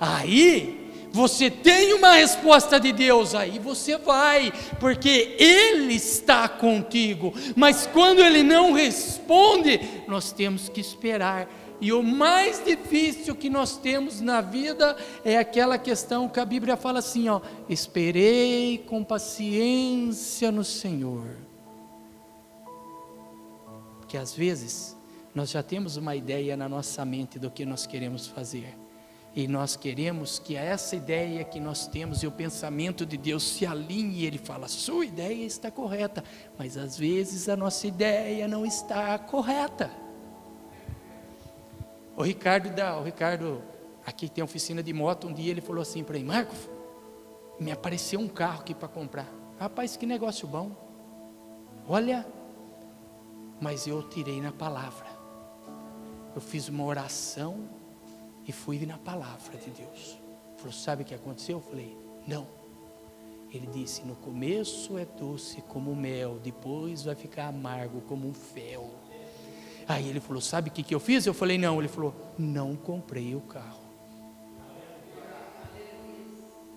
Aí 0.00 1.08
você 1.12 1.52
tem 1.52 1.94
uma 1.94 2.14
resposta 2.14 2.80
de 2.80 2.90
Deus, 2.90 3.32
aí 3.32 3.60
você 3.60 3.96
vai, 3.96 4.52
porque 4.80 5.36
Ele 5.38 5.94
está 5.94 6.48
contigo. 6.48 7.32
Mas 7.54 7.86
quando 7.86 8.18
Ele 8.18 8.42
não 8.42 8.72
responde, 8.72 10.02
nós 10.08 10.32
temos 10.32 10.68
que 10.68 10.80
esperar 10.80 11.48
e 11.80 11.92
o 11.92 12.02
mais 12.02 12.62
difícil 12.62 13.34
que 13.34 13.48
nós 13.48 13.78
temos 13.78 14.20
na 14.20 14.42
vida 14.42 14.96
é 15.24 15.38
aquela 15.38 15.78
questão 15.78 16.28
que 16.28 16.38
a 16.38 16.44
Bíblia 16.44 16.76
fala 16.76 16.98
assim, 16.98 17.28
ó, 17.28 17.40
esperei 17.68 18.78
com 18.86 19.02
paciência 19.02 20.52
no 20.52 20.62
Senhor. 20.62 21.36
Porque 23.98 24.18
às 24.18 24.34
vezes 24.34 24.94
nós 25.34 25.50
já 25.50 25.62
temos 25.62 25.96
uma 25.96 26.14
ideia 26.14 26.54
na 26.54 26.68
nossa 26.68 27.02
mente 27.04 27.38
do 27.38 27.50
que 27.50 27.64
nós 27.64 27.86
queremos 27.86 28.26
fazer. 28.26 28.76
E 29.34 29.46
nós 29.48 29.76
queremos 29.76 30.38
que 30.38 30.56
essa 30.56 30.96
ideia 30.96 31.44
que 31.44 31.60
nós 31.60 31.86
temos 31.86 32.22
e 32.22 32.26
o 32.26 32.32
pensamento 32.32 33.06
de 33.06 33.16
Deus 33.16 33.44
se 33.44 33.64
alinhe, 33.64 34.26
Ele 34.26 34.38
fala, 34.38 34.66
sua 34.68 35.06
ideia 35.06 35.46
está 35.46 35.70
correta, 35.70 36.22
mas 36.58 36.76
às 36.76 36.98
vezes 36.98 37.48
a 37.48 37.56
nossa 37.56 37.86
ideia 37.86 38.48
não 38.48 38.66
está 38.66 39.16
correta. 39.18 40.09
O 42.20 42.22
Ricardo, 42.22 42.68
da, 42.68 42.98
o 42.98 43.02
Ricardo, 43.02 43.62
aqui 44.04 44.28
tem 44.28 44.44
oficina 44.44 44.82
de 44.82 44.92
moto, 44.92 45.26
um 45.26 45.32
dia 45.32 45.50
ele 45.50 45.62
falou 45.62 45.80
assim 45.80 46.04
para 46.04 46.18
mim, 46.18 46.24
Marco, 46.26 46.54
me 47.58 47.72
apareceu 47.72 48.20
um 48.20 48.28
carro 48.28 48.60
aqui 48.60 48.74
para 48.74 48.88
comprar. 48.88 49.26
Rapaz, 49.58 49.96
que 49.96 50.04
negócio 50.04 50.46
bom. 50.46 50.70
Olha, 51.88 52.26
mas 53.58 53.86
eu 53.86 54.02
tirei 54.02 54.38
na 54.38 54.52
palavra. 54.52 55.06
Eu 56.34 56.42
fiz 56.42 56.68
uma 56.68 56.84
oração 56.84 57.66
e 58.46 58.52
fui 58.52 58.84
na 58.84 58.98
palavra 58.98 59.56
de 59.56 59.70
Deus. 59.70 60.18
Ele 60.18 60.58
falou, 60.58 60.72
sabe 60.74 61.04
o 61.04 61.06
que 61.06 61.14
aconteceu? 61.14 61.56
Eu 61.56 61.62
falei, 61.62 61.96
não. 62.26 62.46
Ele 63.50 63.66
disse: 63.66 64.02
No 64.02 64.14
começo 64.14 64.98
é 64.98 65.06
doce 65.06 65.62
como 65.62 65.96
mel, 65.96 66.38
depois 66.38 67.02
vai 67.02 67.14
ficar 67.14 67.46
amargo 67.46 68.02
como 68.02 68.28
um 68.28 68.34
fel. 68.34 68.90
Aí 69.90 70.08
ele 70.08 70.20
falou: 70.20 70.40
Sabe 70.40 70.70
o 70.70 70.72
que, 70.72 70.84
que 70.84 70.94
eu 70.94 71.00
fiz? 71.00 71.26
Eu 71.26 71.34
falei: 71.34 71.58
Não. 71.58 71.80
Ele 71.80 71.88
falou: 71.88 72.14
Não 72.38 72.76
comprei 72.76 73.34
o 73.34 73.40
carro. 73.40 73.80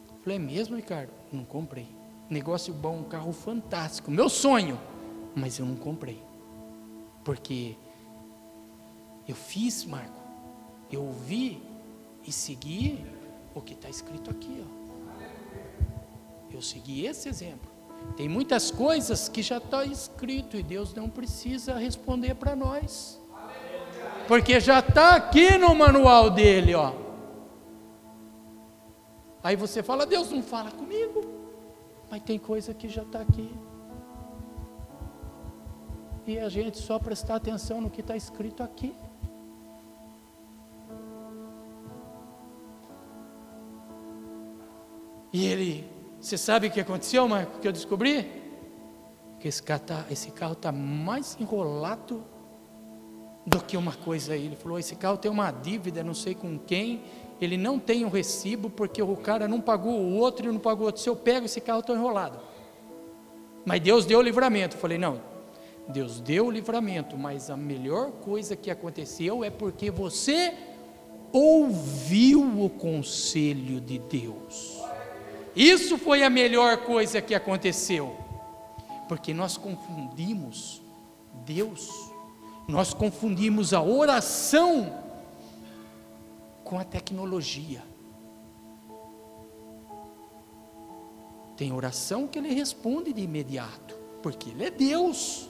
Eu 0.09 0.19
falei: 0.23 0.37
É 0.37 0.39
mesmo, 0.39 0.75
Ricardo? 0.75 1.11
Não 1.31 1.45
comprei. 1.45 1.87
Negócio 2.27 2.73
bom, 2.73 2.97
um 2.97 3.03
carro 3.03 3.31
fantástico. 3.31 4.09
Meu 4.09 4.29
sonho. 4.29 4.79
Mas 5.35 5.59
eu 5.59 5.65
não 5.65 5.75
comprei. 5.75 6.23
Porque 7.23 7.75
eu 9.27 9.35
fiz, 9.35 9.85
Marco. 9.85 10.19
Eu 10.91 11.03
ouvi 11.03 11.61
e 12.25 12.31
segui 12.31 13.05
o 13.53 13.61
que 13.61 13.73
está 13.73 13.89
escrito 13.89 14.31
aqui. 14.31 14.65
Ó. 14.65 14.83
Eu 16.51 16.63
segui 16.63 17.05
esse 17.05 17.29
exemplo. 17.29 17.72
Tem 18.15 18.29
muitas 18.29 18.69
coisas 18.69 19.27
que 19.27 19.41
já 19.41 19.57
está 19.57 19.83
escrito 19.85 20.55
e 20.55 20.63
Deus 20.63 20.93
não 20.93 21.09
precisa 21.09 21.75
responder 21.75 22.35
para 22.35 22.55
nós. 22.55 23.19
Porque 24.27 24.59
já 24.59 24.79
está 24.79 25.15
aqui 25.15 25.57
no 25.57 25.73
manual 25.73 26.29
dele, 26.29 26.75
ó. 26.75 26.93
Aí 29.43 29.55
você 29.55 29.83
fala, 29.83 30.05
Deus 30.05 30.31
não 30.31 30.41
fala 30.41 30.71
comigo, 30.71 31.21
mas 32.09 32.21
tem 32.21 32.39
coisa 32.39 32.73
que 32.73 32.87
já 32.87 33.01
está 33.01 33.19
aqui. 33.19 33.53
E 36.25 36.39
a 36.39 36.47
gente 36.47 36.77
só 36.77 36.97
prestar 36.97 37.35
atenção 37.35 37.81
no 37.81 37.89
que 37.89 37.99
está 37.99 38.15
escrito 38.15 38.63
aqui. 38.63 38.95
E 45.33 45.47
ele, 45.47 45.92
você 46.23 46.37
sabe 46.37 46.67
o 46.67 46.71
que 46.71 46.79
aconteceu, 46.79 47.27
Marco, 47.27 47.59
que 47.59 47.67
eu 47.67 47.71
descobri? 47.73 48.25
Que 49.41 49.49
esse 49.49 49.61
carro 49.61 50.53
está 50.53 50.55
tá 50.55 50.71
mais 50.71 51.35
enrolado 51.37 52.23
do 53.45 53.59
que 53.59 53.75
uma 53.75 53.91
coisa 53.91 54.31
aí. 54.31 54.45
Ele 54.45 54.55
falou: 54.55 54.79
esse 54.79 54.95
carro 54.95 55.17
tem 55.17 55.29
uma 55.29 55.51
dívida, 55.51 56.01
não 56.01 56.13
sei 56.13 56.33
com 56.33 56.57
quem, 56.57 57.01
ele 57.41 57.57
não 57.57 57.77
tem 57.77 58.05
o 58.05 58.07
um 58.07 58.09
recibo 58.09 58.69
porque 58.69 59.01
o 59.01 59.17
cara 59.17 59.49
não 59.49 59.59
pagou 59.59 59.99
o 59.99 60.15
outro 60.15 60.47
e 60.47 60.51
não 60.53 60.61
pagou 60.61 60.83
o 60.83 60.85
outro. 60.85 61.01
Se 61.01 61.09
eu 61.09 61.15
pego 61.17 61.45
esse 61.45 61.59
carro, 61.59 61.81
estou 61.81 61.93
enrolado. 61.93 62.39
Mas 63.65 63.81
Deus 63.81 64.05
deu 64.05 64.19
o 64.19 64.21
livramento. 64.21 64.77
Eu 64.77 64.79
falei: 64.79 64.97
não, 64.97 65.19
Deus 65.89 66.21
deu 66.21 66.45
o 66.45 66.51
livramento, 66.51 67.17
mas 67.17 67.49
a 67.49 67.57
melhor 67.57 68.11
coisa 68.11 68.55
que 68.55 68.71
aconteceu 68.71 69.43
é 69.43 69.49
porque 69.49 69.91
você 69.91 70.53
ouviu 71.33 72.63
o 72.63 72.69
conselho 72.69 73.81
de 73.81 73.99
Deus. 73.99 74.82
Isso 75.55 75.97
foi 75.97 76.23
a 76.23 76.29
melhor 76.29 76.77
coisa 76.77 77.21
que 77.21 77.35
aconteceu, 77.35 78.17
porque 79.07 79.33
nós 79.33 79.55
confundimos 79.55 80.81
Deus, 81.45 81.89
nós 82.67 82.93
confundimos 82.93 83.73
a 83.73 83.81
oração 83.81 85.03
com 86.63 86.79
a 86.79 86.83
tecnologia. 86.83 87.83
Tem 91.55 91.71
oração 91.71 92.27
que 92.27 92.39
ele 92.39 92.51
responde 92.53 93.13
de 93.13 93.21
imediato, 93.21 93.95
porque 94.23 94.49
ele 94.49 94.65
é 94.65 94.71
Deus. 94.71 95.49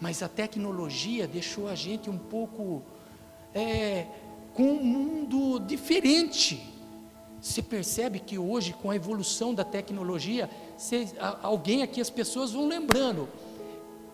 Mas 0.00 0.22
a 0.22 0.28
tecnologia 0.28 1.26
deixou 1.26 1.68
a 1.68 1.74
gente 1.74 2.08
um 2.08 2.18
pouco 2.18 2.82
é, 3.54 4.06
com 4.54 4.62
um 4.62 4.84
mundo 4.84 5.58
diferente. 5.58 6.71
Você 7.42 7.60
percebe 7.60 8.20
que 8.20 8.38
hoje, 8.38 8.72
com 8.72 8.88
a 8.88 8.94
evolução 8.94 9.52
da 9.52 9.64
tecnologia, 9.64 10.48
alguém 11.42 11.82
aqui, 11.82 12.00
as 12.00 12.08
pessoas 12.08 12.52
vão 12.52 12.68
lembrando. 12.68 13.28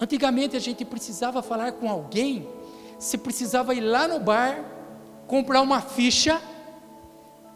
Antigamente 0.01 0.57
a 0.57 0.59
gente 0.59 0.83
precisava 0.83 1.43
falar 1.43 1.73
com 1.73 1.91
alguém, 1.91 2.49
você 2.99 3.19
precisava 3.19 3.75
ir 3.75 3.83
lá 3.83 4.09
no 4.09 4.19
bar, 4.19 4.65
comprar 5.27 5.61
uma 5.61 5.83
ficha 5.83 6.41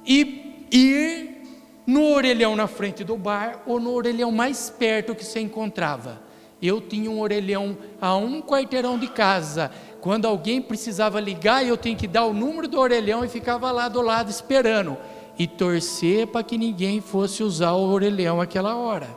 e 0.05 0.67
ir 0.71 1.43
no 1.87 2.12
orelhão 2.12 2.55
na 2.55 2.67
frente 2.67 3.02
do 3.02 3.17
bar 3.17 3.62
ou 3.67 3.81
no 3.81 3.93
orelhão 3.93 4.31
mais 4.31 4.69
perto 4.69 5.14
que 5.14 5.25
você 5.25 5.41
encontrava. 5.41 6.21
Eu 6.61 6.83
tinha 6.83 7.11
um 7.11 7.19
orelhão 7.19 7.79
a 7.99 8.14
um 8.14 8.43
quarteirão 8.43 8.99
de 8.99 9.09
casa. 9.09 9.71
Quando 10.02 10.26
alguém 10.26 10.61
precisava 10.61 11.19
ligar, 11.19 11.67
eu 11.67 11.79
tinha 11.79 11.97
que 11.97 12.07
dar 12.07 12.26
o 12.26 12.35
número 12.35 12.69
do 12.69 12.79
orelhão 12.79 13.25
e 13.25 13.29
ficava 13.29 13.73
lá 13.73 13.88
do 13.88 14.02
lado 14.02 14.31
esperando 14.31 14.99
e 15.38 15.46
torcer 15.46 16.26
para 16.26 16.42
que 16.42 16.58
ninguém 16.58 17.00
fosse 17.00 17.42
usar 17.42 17.72
o 17.72 17.90
orelhão 17.90 18.40
aquela 18.40 18.76
hora. 18.76 19.08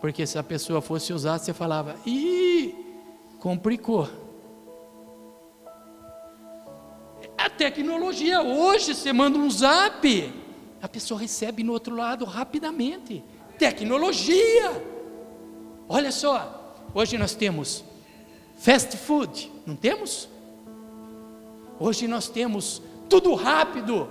Porque 0.00 0.26
se 0.26 0.38
a 0.38 0.42
pessoa 0.42 0.80
fosse 0.80 1.12
usar, 1.12 1.38
você 1.38 1.52
falava, 1.52 1.96
ih, 2.06 2.74
complicou. 3.38 4.08
A 7.36 7.50
tecnologia, 7.50 8.42
hoje 8.42 8.94
você 8.94 9.12
manda 9.12 9.38
um 9.38 9.50
zap, 9.50 10.32
a 10.80 10.88
pessoa 10.88 11.20
recebe 11.20 11.62
no 11.62 11.72
outro 11.72 11.94
lado 11.94 12.24
rapidamente. 12.24 13.22
Tecnologia! 13.58 14.82
Olha 15.86 16.10
só, 16.10 16.74
hoje 16.94 17.18
nós 17.18 17.34
temos 17.34 17.84
fast 18.58 18.96
food, 18.96 19.50
não 19.66 19.76
temos? 19.76 20.28
Hoje 21.78 22.06
nós 22.06 22.28
temos 22.28 22.82
tudo 23.10 23.34
rápido. 23.34 24.08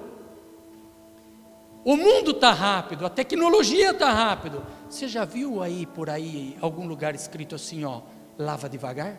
O 1.83 1.95
mundo 1.95 2.31
está 2.31 2.51
rápido, 2.51 3.05
a 3.05 3.09
tecnologia 3.09 3.91
está 3.91 4.12
rápido. 4.12 4.62
Você 4.89 5.07
já 5.07 5.23
viu 5.23 5.63
aí 5.63 5.85
por 5.85 6.09
aí 6.09 6.57
algum 6.62 6.85
lugar 6.85 7.15
escrito 7.15 7.55
assim, 7.55 7.85
ó, 7.85 8.01
lava 8.38 8.67
devagar? 8.67 9.17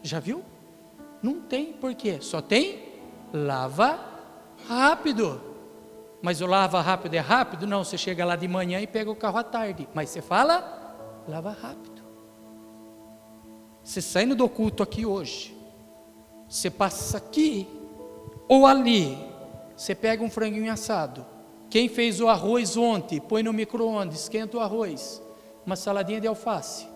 Já 0.00 0.20
viu? 0.20 0.42
Não 1.20 1.40
tem, 1.40 1.72
por 1.72 1.94
quê? 1.94 2.18
Só 2.20 2.40
tem 2.40 2.92
lava 3.32 3.98
rápido. 4.68 5.40
Mas 6.22 6.40
o 6.40 6.46
lava 6.46 6.80
rápido 6.80 7.14
é 7.14 7.18
rápido? 7.18 7.66
Não, 7.66 7.82
você 7.82 7.98
chega 7.98 8.24
lá 8.24 8.36
de 8.36 8.46
manhã 8.46 8.80
e 8.80 8.86
pega 8.86 9.10
o 9.10 9.16
carro 9.16 9.38
à 9.38 9.44
tarde. 9.44 9.88
Mas 9.92 10.10
você 10.10 10.22
fala, 10.22 11.24
lava 11.26 11.50
rápido. 11.50 12.02
Você 13.82 14.00
saindo 14.00 14.36
do 14.36 14.48
culto 14.48 14.82
aqui 14.82 15.04
hoje, 15.04 15.56
você 16.52 16.70
passa 16.70 17.16
aqui 17.16 17.66
ou 18.46 18.66
ali, 18.66 19.16
você 19.74 19.94
pega 19.94 20.22
um 20.22 20.28
franguinho 20.28 20.70
assado. 20.70 21.24
Quem 21.70 21.88
fez 21.88 22.20
o 22.20 22.28
arroz 22.28 22.76
ontem, 22.76 23.18
põe 23.18 23.42
no 23.42 23.54
micro-ondas, 23.54 24.20
esquenta 24.20 24.58
o 24.58 24.60
arroz. 24.60 25.22
Uma 25.64 25.76
saladinha 25.76 26.20
de 26.20 26.26
alface. 26.26 26.86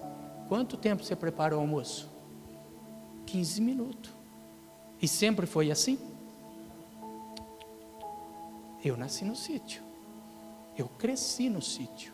Quanto 0.46 0.76
tempo 0.76 1.02
você 1.02 1.16
prepara 1.16 1.56
o 1.56 1.60
almoço? 1.60 2.10
15 3.24 3.62
minutos. 3.62 4.12
E 5.00 5.08
sempre 5.08 5.46
foi 5.46 5.70
assim? 5.70 5.98
Eu 8.84 8.94
nasci 8.94 9.24
no 9.24 9.34
sítio. 9.34 9.82
Eu 10.76 10.86
cresci 10.86 11.48
no 11.48 11.62
sítio. 11.62 12.12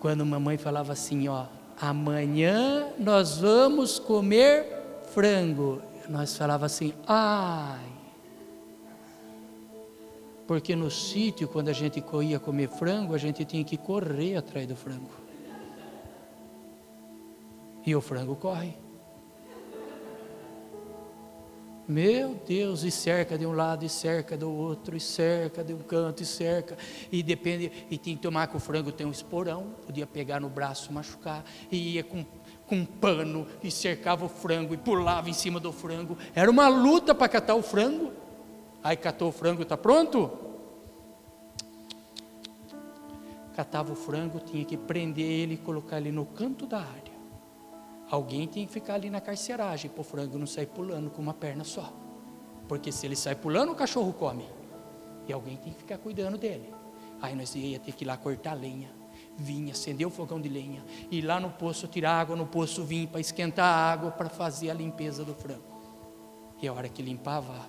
Quando 0.00 0.24
mamãe 0.24 0.56
falava 0.56 0.92
assim, 0.92 1.28
ó, 1.28 1.46
amanhã 1.80 2.88
nós 2.98 3.38
vamos 3.38 3.98
comer 3.98 4.66
frango. 5.12 5.82
Nós 6.08 6.36
falava 6.36 6.66
assim, 6.66 6.92
ai. 7.06 7.96
Porque 10.46 10.76
no 10.76 10.90
sítio, 10.90 11.48
quando 11.48 11.68
a 11.68 11.72
gente 11.72 12.02
ia 12.22 12.38
comer 12.38 12.68
frango, 12.68 13.14
a 13.14 13.18
gente 13.18 13.44
tinha 13.44 13.64
que 13.64 13.76
correr 13.76 14.36
atrás 14.36 14.66
do 14.66 14.76
frango. 14.76 15.10
E 17.84 17.94
o 17.94 18.00
frango 18.00 18.36
corre. 18.36 18.85
Meu 21.88 22.34
Deus, 22.44 22.82
e 22.82 22.90
cerca 22.90 23.38
de 23.38 23.46
um 23.46 23.52
lado, 23.52 23.84
e 23.84 23.88
cerca 23.88 24.36
do 24.36 24.50
outro, 24.50 24.96
e 24.96 25.00
cerca 25.00 25.62
de 25.62 25.72
um 25.72 25.78
canto, 25.78 26.20
e 26.20 26.26
cerca, 26.26 26.76
e 27.12 27.22
depende, 27.22 27.70
e 27.88 27.96
tem 27.96 28.16
que 28.16 28.22
tomar 28.22 28.48
que 28.48 28.56
o 28.56 28.60
frango 28.60 28.90
tem 28.90 29.06
um 29.06 29.12
esporão, 29.12 29.68
podia 29.86 30.04
pegar 30.04 30.40
no 30.40 30.48
braço, 30.48 30.92
machucar, 30.92 31.44
e 31.70 31.94
ia 31.94 32.02
com, 32.02 32.26
com 32.66 32.78
um 32.78 32.84
pano, 32.84 33.46
e 33.62 33.70
cercava 33.70 34.24
o 34.24 34.28
frango, 34.28 34.74
e 34.74 34.76
pulava 34.76 35.30
em 35.30 35.32
cima 35.32 35.60
do 35.60 35.72
frango, 35.72 36.18
era 36.34 36.50
uma 36.50 36.66
luta 36.66 37.14
para 37.14 37.28
catar 37.28 37.54
o 37.54 37.62
frango, 37.62 38.12
aí 38.82 38.96
catou 38.96 39.28
o 39.28 39.32
frango, 39.32 39.62
está 39.62 39.76
pronto? 39.76 40.28
Catava 43.54 43.92
o 43.92 43.96
frango, 43.96 44.40
tinha 44.40 44.64
que 44.64 44.76
prender 44.76 45.24
ele 45.24 45.54
e 45.54 45.58
colocar 45.58 45.98
ele 45.98 46.10
no 46.10 46.26
canto 46.26 46.66
da 46.66 46.78
área, 46.78 47.05
Alguém 48.10 48.46
tem 48.46 48.66
que 48.66 48.72
ficar 48.72 48.94
ali 48.94 49.10
na 49.10 49.20
carceragem 49.20 49.90
para 49.90 50.00
o 50.00 50.04
frango 50.04 50.38
não 50.38 50.46
sair 50.46 50.66
pulando 50.66 51.10
com 51.10 51.20
uma 51.20 51.34
perna 51.34 51.64
só. 51.64 51.92
Porque 52.68 52.92
se 52.92 53.06
ele 53.06 53.16
sai 53.16 53.34
pulando, 53.34 53.72
o 53.72 53.74
cachorro 53.74 54.12
come. 54.12 54.44
E 55.26 55.32
alguém 55.32 55.56
tem 55.56 55.72
que 55.72 55.78
ficar 55.80 55.98
cuidando 55.98 56.38
dele. 56.38 56.72
Aí 57.20 57.34
nós 57.34 57.54
ia 57.54 57.78
ter 57.78 57.92
que 57.92 58.04
ir 58.04 58.06
lá 58.06 58.16
cortar 58.16 58.54
lenha. 58.54 58.90
Vinha, 59.36 59.72
acender 59.72 60.06
o 60.06 60.10
fogão 60.10 60.40
de 60.40 60.48
lenha. 60.48 60.84
Ir 61.10 61.22
lá 61.22 61.40
no 61.40 61.50
poço 61.50 61.86
tirar 61.88 62.20
água, 62.20 62.36
no 62.36 62.46
poço 62.46 62.84
vir 62.84 63.08
para 63.08 63.20
esquentar 63.20 63.66
a 63.66 63.92
água 63.92 64.10
para 64.10 64.28
fazer 64.28 64.70
a 64.70 64.74
limpeza 64.74 65.24
do 65.24 65.34
frango. 65.34 65.64
E 66.62 66.68
a 66.68 66.72
hora 66.72 66.88
que 66.88 67.02
limpava 67.02 67.68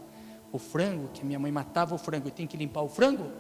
o 0.52 0.58
frango, 0.58 1.10
que 1.10 1.26
minha 1.26 1.40
mãe 1.40 1.52
matava 1.52 1.96
o 1.96 1.98
frango 1.98 2.28
e 2.28 2.32
tem 2.32 2.48
que 2.48 2.56
limpar 2.56 2.82
o 2.82 2.88
frango, 2.88 3.32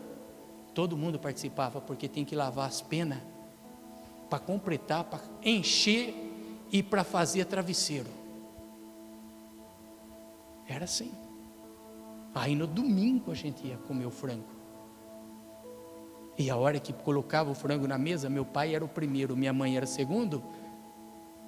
todo 0.74 0.98
mundo 0.98 1.18
participava, 1.18 1.80
porque 1.80 2.08
tem 2.08 2.26
que 2.26 2.36
lavar 2.36 2.68
as 2.68 2.82
penas 2.82 3.20
para 4.30 4.40
completar, 4.40 5.06
para 5.06 5.22
encher 5.42 6.27
e 6.72 6.84
para 6.84 7.04
fazer 7.04 7.46
travesseiro. 7.46 8.10
Era 10.68 10.86
assim. 10.86 11.12
Aí 12.36 12.56
no 12.56 12.68
domingo 12.68 13.32
a 13.32 13.36
gente 13.36 13.66
ia 13.66 13.78
comer 13.78 14.06
o 14.06 14.12
frango. 14.12 14.58
E 16.38 16.50
a 16.50 16.56
hora 16.56 16.80
que 16.80 16.94
colocava 16.94 17.50
o 17.50 17.56
frango 17.56 17.88
na 17.88 17.98
mesa, 17.98 18.30
meu 18.30 18.46
pai 18.46 18.76
era 18.76 18.86
o 18.86 18.88
primeiro, 18.88 19.36
minha 19.36 19.54
mãe 19.54 19.76
era 19.76 19.86
o 19.86 19.88
segundo. 19.88 20.44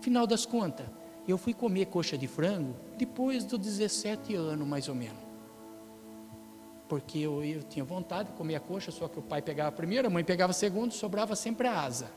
Final 0.01 0.25
das 0.25 0.45
contas, 0.45 0.87
Eu 1.27 1.37
fui 1.37 1.53
comer 1.53 1.85
coxa 1.85 2.17
de 2.17 2.25
frango 2.25 2.73
depois 2.97 3.43
dos 3.43 3.59
17 3.59 4.33
anos, 4.33 4.67
mais 4.67 4.89
ou 4.89 4.95
menos. 4.95 5.19
Porque 6.87 7.19
eu, 7.19 7.43
eu 7.43 7.61
tinha 7.61 7.85
vontade 7.85 8.31
de 8.31 8.35
comer 8.35 8.55
a 8.55 8.59
coxa, 8.59 8.89
só 8.89 9.07
que 9.07 9.19
o 9.19 9.21
pai 9.21 9.39
pegava 9.39 9.69
a 9.69 9.71
primeira, 9.71 10.07
a 10.07 10.09
mãe 10.09 10.23
pegava 10.23 10.49
a 10.49 10.53
segunda, 10.55 10.91
sobrava 10.91 11.35
sempre 11.35 11.67
a 11.67 11.83
asa. 11.83 12.09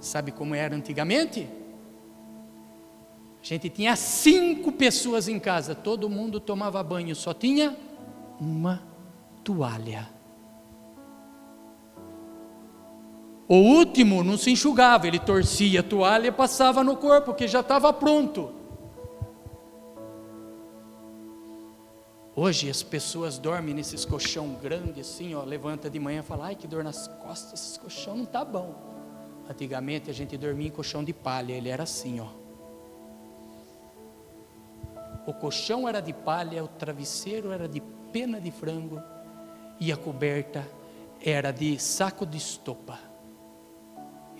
Sabe 0.00 0.32
como 0.32 0.54
era 0.54 0.74
antigamente? 0.74 1.48
A 3.42 3.44
gente 3.44 3.68
tinha 3.70 3.96
cinco 3.96 4.72
pessoas 4.72 5.28
em 5.28 5.38
casa, 5.38 5.74
todo 5.74 6.08
mundo 6.08 6.40
tomava 6.40 6.82
banho, 6.82 7.14
só 7.14 7.32
tinha 7.32 7.76
uma 8.40 8.82
toalha. 9.42 10.08
O 13.48 13.56
último 13.56 14.22
não 14.22 14.38
se 14.38 14.50
enxugava, 14.50 15.08
ele 15.08 15.18
torcia 15.18 15.80
a 15.80 15.82
toalha 15.82 16.28
e 16.28 16.32
passava 16.32 16.84
no 16.84 16.96
corpo, 16.96 17.34
que 17.34 17.48
já 17.48 17.60
estava 17.60 17.92
pronto. 17.92 18.52
Hoje 22.36 22.70
as 22.70 22.82
pessoas 22.82 23.38
dormem 23.38 23.74
nesses 23.74 24.04
colchão 24.04 24.54
grande 24.62 25.00
assim, 25.00 25.34
ó, 25.34 25.42
levanta 25.42 25.90
de 25.90 25.98
manhã 25.98 26.20
e 26.20 26.22
fala, 26.22 26.46
ai 26.46 26.54
que 26.54 26.66
dor 26.66 26.84
nas 26.84 27.08
costas, 27.08 27.70
esse 27.70 27.80
colchão 27.80 28.16
não 28.16 28.24
está 28.24 28.44
bom. 28.44 28.89
Antigamente 29.48 30.10
a 30.10 30.14
gente 30.14 30.36
dormia 30.36 30.68
em 30.68 30.70
colchão 30.70 31.02
de 31.02 31.12
palha, 31.12 31.52
ele 31.52 31.68
era 31.68 31.82
assim, 31.82 32.20
ó. 32.20 32.28
O 35.26 35.34
colchão 35.34 35.88
era 35.88 36.00
de 36.00 36.12
palha, 36.12 36.64
o 36.64 36.68
travesseiro 36.68 37.52
era 37.52 37.68
de 37.68 37.80
pena 38.12 38.40
de 38.40 38.50
frango 38.50 39.00
e 39.78 39.92
a 39.92 39.96
coberta 39.96 40.66
era 41.20 41.52
de 41.52 41.78
saco 41.78 42.24
de 42.24 42.38
estopa 42.38 43.10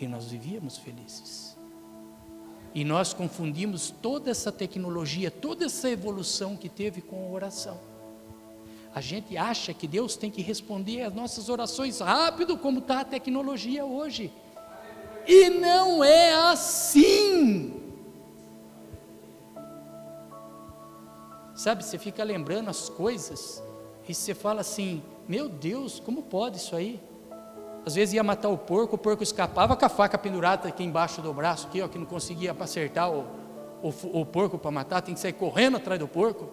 e 0.00 0.08
nós 0.08 0.26
vivíamos 0.26 0.78
felizes. 0.78 1.56
E 2.74 2.84
nós 2.84 3.12
confundimos 3.12 3.90
toda 3.90 4.30
essa 4.30 4.50
tecnologia, 4.50 5.30
toda 5.30 5.66
essa 5.66 5.90
evolução 5.90 6.56
que 6.56 6.68
teve 6.68 7.00
com 7.02 7.26
a 7.26 7.30
oração. 7.30 7.78
A 8.94 9.00
gente 9.00 9.36
acha 9.36 9.74
que 9.74 9.86
Deus 9.86 10.16
tem 10.16 10.30
que 10.30 10.42
responder 10.42 11.02
às 11.02 11.12
nossas 11.12 11.48
orações 11.48 12.00
rápido, 12.00 12.56
como 12.56 12.78
está 12.78 13.00
a 13.00 13.04
tecnologia 13.04 13.84
hoje. 13.84 14.32
E 15.32 15.48
não 15.48 16.02
é 16.02 16.34
assim. 16.50 17.80
Sabe, 21.54 21.84
você 21.84 21.96
fica 21.96 22.24
lembrando 22.24 22.68
as 22.68 22.88
coisas 22.88 23.62
e 24.08 24.12
você 24.12 24.34
fala 24.34 24.62
assim: 24.62 25.04
Meu 25.28 25.48
Deus, 25.48 26.00
como 26.00 26.24
pode 26.24 26.56
isso 26.56 26.74
aí? 26.74 27.00
Às 27.86 27.94
vezes 27.94 28.14
ia 28.14 28.24
matar 28.24 28.48
o 28.48 28.58
porco, 28.58 28.96
o 28.96 28.98
porco 28.98 29.22
escapava 29.22 29.76
com 29.76 29.84
a 29.84 29.88
faca 29.88 30.18
pendurada 30.18 30.66
aqui 30.66 30.82
embaixo 30.82 31.22
do 31.22 31.32
braço, 31.32 31.68
aqui, 31.68 31.80
ó, 31.80 31.86
que 31.86 31.96
não 31.96 32.06
conseguia 32.06 32.54
acertar 32.58 33.08
o, 33.08 33.24
o, 33.84 34.20
o 34.20 34.26
porco 34.26 34.58
para 34.58 34.72
matar, 34.72 35.00
tem 35.00 35.14
que 35.14 35.20
sair 35.20 35.34
correndo 35.34 35.76
atrás 35.76 36.00
do 36.00 36.08
porco. 36.08 36.48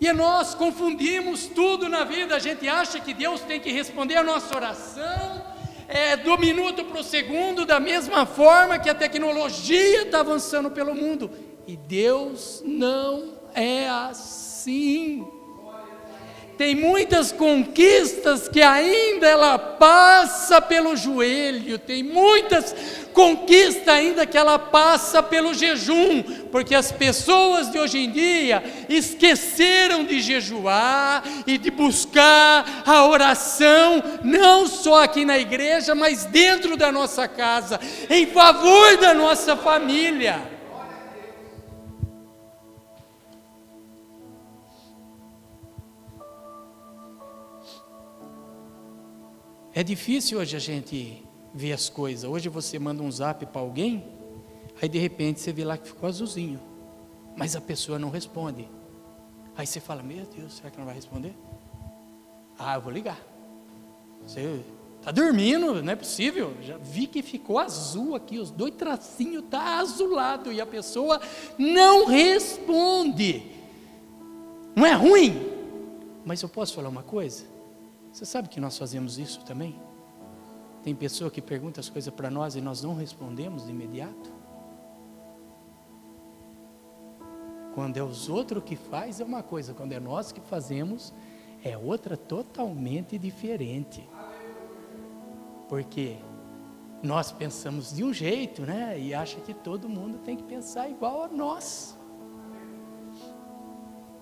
E 0.00 0.12
nós 0.12 0.56
confundimos 0.56 1.46
tudo 1.46 1.88
na 1.88 2.02
vida, 2.02 2.34
a 2.34 2.40
gente 2.40 2.68
acha 2.68 2.98
que 2.98 3.14
Deus 3.14 3.42
tem 3.42 3.60
que 3.60 3.70
responder 3.70 4.16
a 4.16 4.24
nossa 4.24 4.56
oração, 4.56 5.53
é, 5.88 6.16
do 6.16 6.38
minuto 6.38 6.84
para 6.84 7.00
o 7.00 7.04
segundo, 7.04 7.64
da 7.64 7.78
mesma 7.78 8.26
forma 8.26 8.78
que 8.78 8.88
a 8.88 8.94
tecnologia 8.94 10.02
está 10.02 10.20
avançando 10.20 10.70
pelo 10.70 10.94
mundo. 10.94 11.30
E 11.66 11.76
Deus 11.76 12.62
não 12.64 13.34
é 13.54 13.88
assim. 13.88 15.26
Tem 16.56 16.74
muitas 16.74 17.32
conquistas 17.32 18.48
que 18.48 18.62
ainda 18.62 19.26
ela 19.26 19.58
passa 19.58 20.60
pelo 20.60 20.96
joelho, 20.96 21.78
tem 21.78 22.02
muitas 22.02 22.74
conquistas 23.12 23.88
ainda 23.88 24.24
que 24.24 24.38
ela 24.38 24.58
passa 24.58 25.22
pelo 25.22 25.52
jejum, 25.52 26.22
porque 26.52 26.74
as 26.74 26.92
pessoas 26.92 27.70
de 27.70 27.78
hoje 27.78 27.98
em 27.98 28.10
dia 28.10 28.62
esqueceram 28.88 30.04
de 30.04 30.20
jejuar 30.20 31.24
e 31.44 31.58
de 31.58 31.70
buscar 31.70 32.82
a 32.86 33.04
oração, 33.06 34.02
não 34.22 34.66
só 34.66 35.02
aqui 35.02 35.24
na 35.24 35.38
igreja, 35.38 35.94
mas 35.94 36.24
dentro 36.24 36.76
da 36.76 36.92
nossa 36.92 37.26
casa, 37.26 37.80
em 38.08 38.26
favor 38.26 38.96
da 38.98 39.12
nossa 39.12 39.56
família. 39.56 40.53
É 49.76 49.82
difícil 49.82 50.38
hoje 50.38 50.54
a 50.54 50.60
gente 50.60 51.20
ver 51.52 51.72
as 51.72 51.88
coisas. 51.88 52.30
Hoje 52.30 52.48
você 52.48 52.78
manda 52.78 53.02
um 53.02 53.10
zap 53.10 53.44
para 53.46 53.60
alguém, 53.60 54.04
aí 54.80 54.88
de 54.88 54.98
repente 54.98 55.40
você 55.40 55.52
vê 55.52 55.64
lá 55.64 55.76
que 55.76 55.88
ficou 55.88 56.08
azulzinho, 56.08 56.60
mas 57.36 57.56
a 57.56 57.60
pessoa 57.60 57.98
não 57.98 58.08
responde. 58.08 58.68
Aí 59.56 59.66
você 59.66 59.80
fala: 59.80 60.00
Meu 60.00 60.24
Deus, 60.26 60.54
será 60.54 60.70
que 60.70 60.78
não 60.78 60.84
vai 60.84 60.94
responder? 60.94 61.34
Ah, 62.56 62.76
eu 62.76 62.82
vou 62.82 62.92
ligar. 62.92 63.18
Você 64.24 64.60
está 65.00 65.10
dormindo, 65.10 65.82
não 65.82 65.92
é 65.92 65.96
possível. 65.96 66.54
Já 66.62 66.76
vi 66.76 67.08
que 67.08 67.20
ficou 67.20 67.58
azul 67.58 68.14
aqui, 68.14 68.38
os 68.38 68.52
dois 68.52 68.74
tracinhos 68.76 69.42
tá 69.50 69.80
azulado 69.80 70.52
e 70.52 70.60
a 70.60 70.66
pessoa 70.66 71.20
não 71.58 72.06
responde. 72.06 73.42
Não 74.76 74.86
é 74.86 74.92
ruim, 74.92 75.50
mas 76.24 76.42
eu 76.42 76.48
posso 76.48 76.74
falar 76.74 76.90
uma 76.90 77.02
coisa? 77.02 77.53
Você 78.14 78.24
sabe 78.24 78.48
que 78.48 78.60
nós 78.60 78.78
fazemos 78.78 79.18
isso 79.18 79.44
também? 79.44 79.74
Tem 80.84 80.94
pessoa 80.94 81.32
que 81.32 81.42
pergunta 81.42 81.80
as 81.80 81.88
coisas 81.88 82.14
para 82.14 82.30
nós 82.30 82.54
e 82.54 82.60
nós 82.60 82.80
não 82.80 82.94
respondemos 82.94 83.64
de 83.64 83.72
imediato. 83.72 84.32
Quando 87.74 87.96
é 87.96 88.02
os 88.04 88.28
outros 88.28 88.62
que 88.62 88.76
faz 88.76 89.18
é 89.18 89.24
uma 89.24 89.42
coisa, 89.42 89.74
quando 89.74 89.90
é 89.94 89.98
nós 89.98 90.30
que 90.30 90.40
fazemos 90.40 91.12
é 91.64 91.76
outra 91.76 92.16
totalmente 92.16 93.18
diferente. 93.18 94.08
Porque 95.68 96.16
nós 97.02 97.32
pensamos 97.32 97.92
de 97.92 98.04
um 98.04 98.12
jeito, 98.12 98.62
né? 98.62 98.96
E 98.96 99.12
acha 99.12 99.40
que 99.40 99.52
todo 99.52 99.88
mundo 99.88 100.18
tem 100.18 100.36
que 100.36 100.44
pensar 100.44 100.88
igual 100.88 101.24
a 101.24 101.28
nós. 101.28 101.98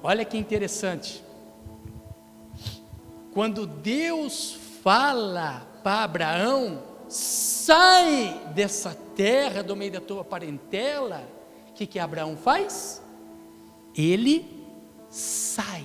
Olha 0.02 0.24
que 0.24 0.38
interessante. 0.38 1.22
Quando 3.33 3.66
Deus 3.66 4.59
fala 4.83 5.66
para 5.83 6.05
Abraão, 6.05 6.83
sai 7.09 8.40
dessa 8.55 8.97
terra, 9.16 9.62
do 9.62 9.75
meio 9.75 9.92
da 9.92 10.01
tua 10.01 10.25
parentela, 10.25 11.27
o 11.71 11.73
que, 11.73 11.87
que 11.87 11.99
Abraão 11.99 12.37
faz? 12.37 13.03
Ele 13.97 14.47
sai. 15.09 15.85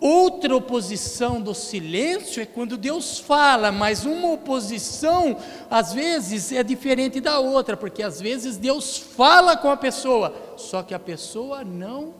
Outra 0.00 0.56
oposição 0.56 1.40
do 1.40 1.54
silêncio 1.54 2.42
é 2.42 2.46
quando 2.46 2.76
Deus 2.76 3.20
fala, 3.20 3.70
mas 3.70 4.04
uma 4.04 4.32
oposição, 4.32 5.36
às 5.70 5.92
vezes, 5.92 6.50
é 6.50 6.64
diferente 6.64 7.20
da 7.20 7.38
outra, 7.38 7.76
porque 7.76 8.02
às 8.02 8.20
vezes 8.20 8.56
Deus 8.56 8.98
fala 8.98 9.56
com 9.56 9.70
a 9.70 9.76
pessoa, 9.76 10.34
só 10.56 10.82
que 10.82 10.92
a 10.92 10.98
pessoa 10.98 11.62
não 11.62 12.14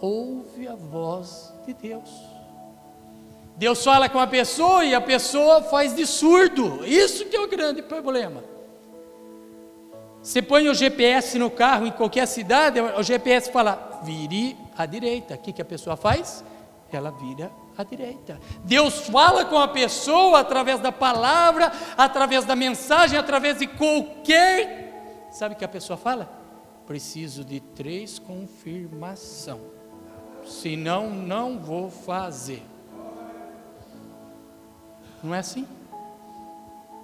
ouve 0.00 0.66
a 0.66 0.74
voz 0.74 1.52
de 1.64 1.74
Deus. 1.74 2.35
Deus 3.56 3.82
fala 3.82 4.08
com 4.08 4.18
a 4.18 4.26
pessoa 4.26 4.84
e 4.84 4.94
a 4.94 5.00
pessoa 5.00 5.62
faz 5.62 5.94
de 5.94 6.06
surdo. 6.06 6.84
Isso 6.84 7.24
que 7.24 7.36
é 7.36 7.40
o 7.40 7.48
grande 7.48 7.80
problema. 7.82 8.44
Você 10.22 10.42
põe 10.42 10.68
o 10.68 10.74
GPS 10.74 11.38
no 11.38 11.50
carro 11.50 11.86
em 11.86 11.92
qualquer 11.92 12.26
cidade, 12.26 12.80
o 12.80 13.02
GPS 13.02 13.50
fala, 13.50 14.00
vire 14.02 14.56
à 14.76 14.84
direita. 14.84 15.34
O 15.34 15.38
que, 15.38 15.52
que 15.52 15.62
a 15.62 15.64
pessoa 15.64 15.96
faz? 15.96 16.44
Ela 16.92 17.10
vira 17.12 17.50
à 17.78 17.84
direita. 17.84 18.38
Deus 18.64 19.06
fala 19.06 19.44
com 19.44 19.58
a 19.58 19.68
pessoa 19.68 20.40
através 20.40 20.80
da 20.80 20.90
palavra, 20.90 21.72
através 21.96 22.44
da 22.44 22.56
mensagem, 22.56 23.18
através 23.18 23.58
de 23.58 23.66
qualquer. 23.66 25.28
Sabe 25.30 25.54
o 25.54 25.58
que 25.58 25.64
a 25.64 25.68
pessoa 25.68 25.96
fala? 25.96 26.28
Preciso 26.86 27.44
de 27.44 27.60
três 27.60 28.18
confirmação. 28.18 29.60
Senão, 30.44 31.08
não 31.08 31.58
vou 31.58 31.90
fazer. 31.90 32.62
Não 35.26 35.34
é 35.34 35.40
assim? 35.40 35.66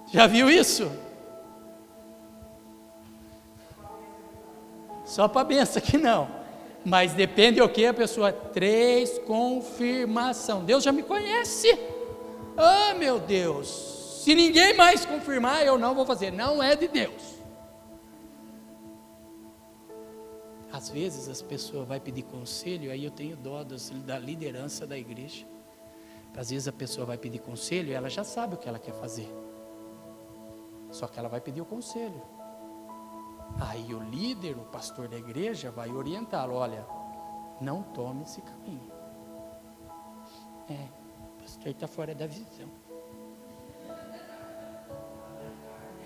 Já 0.09 0.27
viu 0.27 0.49
isso? 0.49 0.89
Só 5.03 5.27
para 5.27 5.41
a 5.41 5.43
benção 5.43 5.81
que 5.81 5.97
não. 5.97 6.29
Mas 6.85 7.13
depende 7.13 7.61
o 7.61 7.67
que 7.67 7.85
a 7.85 7.93
pessoa. 7.93 8.31
Três, 8.31 9.19
confirmação. 9.19 10.63
Deus 10.63 10.85
já 10.85 10.93
me 10.93 11.03
conhece. 11.03 11.77
Ah, 12.55 12.91
oh, 12.93 12.97
meu 12.97 13.19
Deus. 13.19 14.21
Se 14.23 14.33
ninguém 14.33 14.73
mais 14.73 15.05
confirmar, 15.05 15.65
eu 15.65 15.77
não 15.77 15.93
vou 15.93 16.05
fazer. 16.05 16.31
Não 16.31 16.63
é 16.63 16.77
de 16.77 16.87
Deus. 16.87 17.33
Às 20.71 20.89
vezes 20.89 21.27
as 21.27 21.41
pessoas 21.41 21.85
vão 21.85 21.99
pedir 21.99 22.23
conselho, 22.23 22.89
aí 22.89 23.03
eu 23.03 23.11
tenho 23.11 23.35
dó 23.35 23.65
da 24.05 24.17
liderança 24.17 24.87
da 24.87 24.97
igreja. 24.97 25.45
Às 26.35 26.49
vezes 26.49 26.67
a 26.67 26.71
pessoa 26.71 27.05
vai 27.05 27.17
pedir 27.17 27.39
conselho 27.39 27.89
e 27.89 27.93
ela 27.93 28.09
já 28.09 28.23
sabe 28.23 28.55
o 28.55 28.57
que 28.57 28.67
ela 28.67 28.79
quer 28.79 28.93
fazer. 28.93 29.31
Só 30.91 31.07
que 31.07 31.19
ela 31.19 31.29
vai 31.29 31.41
pedir 31.41 31.61
o 31.61 31.65
conselho. 31.65 32.21
Aí 33.59 33.93
o 33.93 33.99
líder, 33.99 34.57
o 34.57 34.65
pastor 34.65 35.07
da 35.07 35.17
igreja, 35.17 35.71
vai 35.71 35.89
orientá-lo: 35.89 36.55
olha, 36.55 36.85
não 37.61 37.83
tome 37.83 38.23
esse 38.23 38.41
caminho. 38.41 38.91
É, 40.69 40.87
o 41.19 41.41
pastor 41.41 41.67
está 41.67 41.87
fora 41.87 42.15
da 42.15 42.25
visão. 42.25 42.69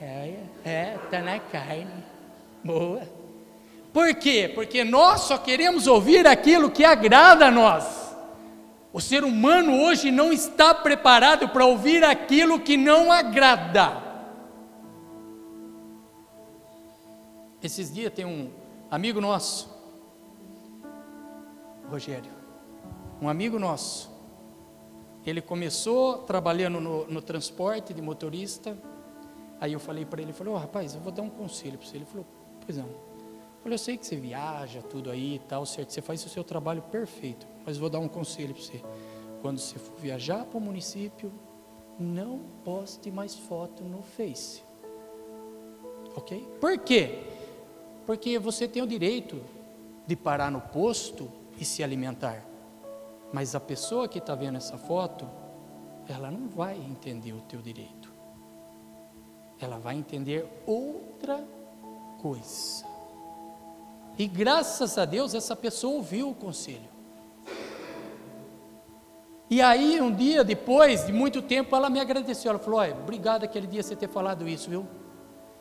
É, 0.01 0.43
é, 0.63 0.99
está 1.03 1.21
na 1.21 1.39
carne. 1.39 2.03
Boa. 2.63 3.01
Por 3.93 4.13
quê? 4.15 4.51
Porque 4.53 4.83
nós 4.83 5.21
só 5.21 5.37
queremos 5.37 5.87
ouvir 5.87 6.27
aquilo 6.27 6.69
que 6.69 6.83
agrada 6.83 7.47
a 7.47 7.51
nós. 7.51 8.06
O 8.97 8.99
ser 8.99 9.23
humano 9.23 9.79
hoje 9.83 10.09
não 10.09 10.33
está 10.33 10.73
preparado 10.73 11.47
para 11.49 11.63
ouvir 11.63 12.03
aquilo 12.03 12.59
que 12.59 12.75
não 12.75 13.11
agrada. 13.11 14.01
Esses 17.61 17.93
dias 17.93 18.11
tem 18.11 18.25
um 18.25 18.49
amigo 18.89 19.21
nosso, 19.21 19.69
Rogério, 21.91 22.31
um 23.21 23.29
amigo 23.29 23.59
nosso. 23.59 24.09
Ele 25.23 25.43
começou 25.43 26.23
trabalhando 26.23 26.81
no, 26.81 27.05
no 27.05 27.21
transporte 27.21 27.93
de 27.93 28.01
motorista. 28.01 28.75
Aí 29.61 29.73
eu 29.73 29.79
falei 29.79 30.05
para 30.05 30.23
ele, 30.23 30.33
falei, 30.33 30.51
oh, 30.51 30.57
rapaz, 30.57 30.95
eu 30.95 31.01
vou 31.01 31.11
dar 31.11 31.21
um 31.21 31.29
conselho 31.29 31.77
para 31.77 31.87
você. 31.87 31.97
Ele 31.97 32.05
falou, 32.05 32.25
pois 32.65 32.79
não. 32.79 32.89
Falei, 33.67 33.75
eu 33.75 33.79
sei 33.79 33.97
que 33.97 34.07
você 34.07 34.15
viaja, 34.15 34.81
tudo 34.81 35.11
aí 35.11 35.35
e 35.35 35.39
tal, 35.39 35.65
certo? 35.65 35.91
Você 35.91 36.01
faz 36.01 36.25
o 36.25 36.29
seu 36.29 36.41
trabalho 36.41 36.81
perfeito, 36.83 37.45
mas 37.65 37.77
vou 37.77 37.89
dar 37.89 37.99
um 37.99 38.07
conselho 38.07 38.53
para 38.53 38.63
você. 38.63 38.81
Quando 39.41 39.59
você 39.59 39.77
for 39.77 39.99
viajar 39.99 40.45
para 40.45 40.57
o 40.57 40.61
município, 40.61 41.29
não 41.99 42.39
poste 42.63 43.11
mais 43.11 43.35
foto 43.35 43.83
no 43.83 44.01
Face. 44.01 44.63
Ok? 46.15 46.47
Por 46.61 46.77
quê? 46.77 47.25
Porque 48.05 48.39
você 48.39 48.69
tem 48.69 48.81
o 48.81 48.87
direito 48.87 49.43
de 50.07 50.15
parar 50.15 50.49
no 50.49 50.61
posto 50.61 51.29
e 51.59 51.65
se 51.65 51.83
alimentar. 51.83 52.45
Mas 53.33 53.53
a 53.53 53.59
pessoa 53.59 54.07
que 54.07 54.19
está 54.19 54.33
vendo 54.33 54.55
essa 54.55 54.77
foto, 54.77 55.29
ela 56.07 56.31
não 56.31 56.47
vai 56.47 56.77
entender 56.77 57.33
o 57.33 57.41
teu 57.41 57.61
direito. 57.61 58.13
Ela 59.59 59.77
vai 59.77 59.97
entender 59.97 60.47
outra 60.65 61.45
coisa. 62.21 62.86
E 64.17 64.27
graças 64.27 64.97
a 64.97 65.05
Deus 65.05 65.33
essa 65.33 65.55
pessoa 65.55 65.95
ouviu 65.95 66.29
o 66.29 66.35
conselho. 66.35 66.97
E 69.49 69.61
aí, 69.61 70.01
um 70.01 70.13
dia 70.13 70.43
depois, 70.43 71.05
de 71.05 71.13
muito 71.13 71.41
tempo, 71.41 71.73
ela 71.75 71.89
me 71.89 71.99
agradeceu. 71.99 72.49
Ela 72.49 72.59
falou: 72.59 72.79
Olha, 72.79 72.95
obrigado 72.95 73.43
aquele 73.43 73.67
dia 73.67 73.81
você 73.81 73.95
ter 73.95 74.09
falado 74.09 74.47
isso, 74.47 74.69
viu? 74.69 74.85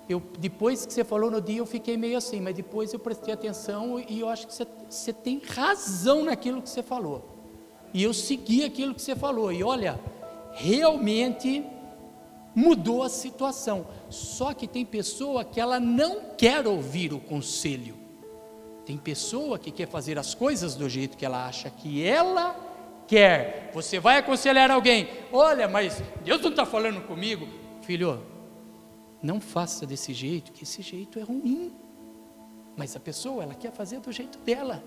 Eu, 0.09 0.23
depois 0.39 0.87
que 0.87 0.93
você 0.93 1.05
falou 1.05 1.31
no 1.31 1.41
dia, 1.41 1.59
eu 1.59 1.67
fiquei 1.67 1.97
meio 1.97 2.17
assim, 2.17 2.41
mas 2.41 2.55
depois 2.55 2.93
eu 2.93 2.99
prestei 2.99 3.35
atenção 3.35 3.99
e 4.09 4.21
eu 4.21 4.29
acho 4.29 4.47
que 4.47 4.55
você, 4.55 4.67
você 4.89 5.13
tem 5.13 5.41
razão 5.45 6.25
naquilo 6.25 6.63
que 6.63 6.71
você 6.71 6.83
falou. 6.83 7.37
E 7.93 8.03
eu 8.03 8.15
segui 8.15 8.65
aquilo 8.65 8.95
que 8.95 9.03
você 9.03 9.17
falou. 9.17 9.53
E 9.53 9.63
olha, 9.63 10.01
realmente 10.53 11.65
mudou 12.55 13.03
a 13.03 13.09
situação. 13.09 13.87
Só 14.09 14.55
que 14.55 14.67
tem 14.67 14.85
pessoa 14.85 15.45
que 15.45 15.61
ela 15.61 15.79
não 15.79 16.21
quer 16.37 16.67
ouvir 16.67 17.13
o 17.13 17.21
conselho. 17.21 18.06
Tem 18.87 18.97
pessoa 18.97 19.59
que 19.59 19.73
quer 19.73 19.89
fazer 19.89 20.17
as 20.17 20.33
coisas 20.33 20.77
do 20.77 20.89
jeito 20.89 21.17
que 21.17 21.27
ela 21.27 21.45
acha 21.45 21.69
que 21.69 22.07
ela 22.07 22.55
quer. 23.09 23.73
Você 23.75 23.99
vai 23.99 24.19
aconselhar 24.19 24.71
alguém: 24.71 25.09
olha, 25.33 25.67
mas 25.67 26.01
Deus 26.25 26.41
não 26.41 26.51
está 26.51 26.65
falando 26.65 27.01
comigo. 27.01 27.49
Filho, 27.83 28.23
não 29.21 29.41
faça 29.41 29.85
desse 29.85 30.15
jeito, 30.15 30.53
que 30.53 30.63
esse 30.63 30.83
jeito 30.83 31.19
é 31.19 31.23
ruim. 31.23 31.75
Mas 32.77 32.95
a 32.95 33.01
pessoa, 33.01 33.43
ela 33.43 33.55
quer 33.55 33.73
fazer 33.73 33.99
do 33.99 34.13
jeito 34.13 34.39
dela. 34.39 34.85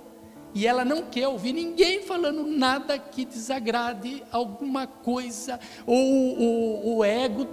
E 0.53 0.65
ela 0.65 0.83
não 0.85 1.03
quer 1.03 1.27
ouvir 1.27 1.53
ninguém 1.53 2.01
falando 2.01 2.43
nada 2.45 2.97
que 2.97 3.25
desagrade 3.25 4.23
alguma 4.31 4.87
coisa, 4.87 5.59
ou 5.85 6.97
o 6.97 7.03
ego. 7.03 7.47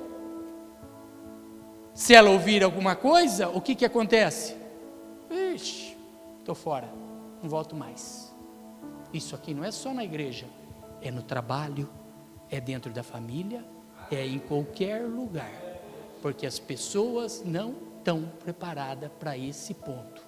Se 1.92 2.14
ela 2.14 2.30
ouvir 2.30 2.62
alguma 2.62 2.94
coisa, 2.94 3.48
o 3.48 3.60
que, 3.60 3.74
que 3.74 3.84
acontece? 3.84 4.54
Ixi, 5.30 5.85
estou 6.46 6.54
fora, 6.54 6.88
não 7.42 7.50
volto 7.50 7.74
mais. 7.74 8.32
Isso 9.12 9.34
aqui 9.34 9.52
não 9.52 9.64
é 9.64 9.72
só 9.72 9.92
na 9.92 10.04
igreja, 10.04 10.46
é 11.02 11.10
no 11.10 11.22
trabalho, 11.22 11.88
é 12.48 12.60
dentro 12.60 12.92
da 12.92 13.02
família, 13.02 13.64
é 14.10 14.24
em 14.24 14.38
qualquer 14.38 15.02
lugar 15.02 15.66
porque 16.22 16.46
as 16.46 16.58
pessoas 16.58 17.42
não 17.44 17.74
estão 17.98 18.30
preparadas 18.42 19.10
para 19.18 19.36
esse 19.36 19.74
ponto. 19.74 20.22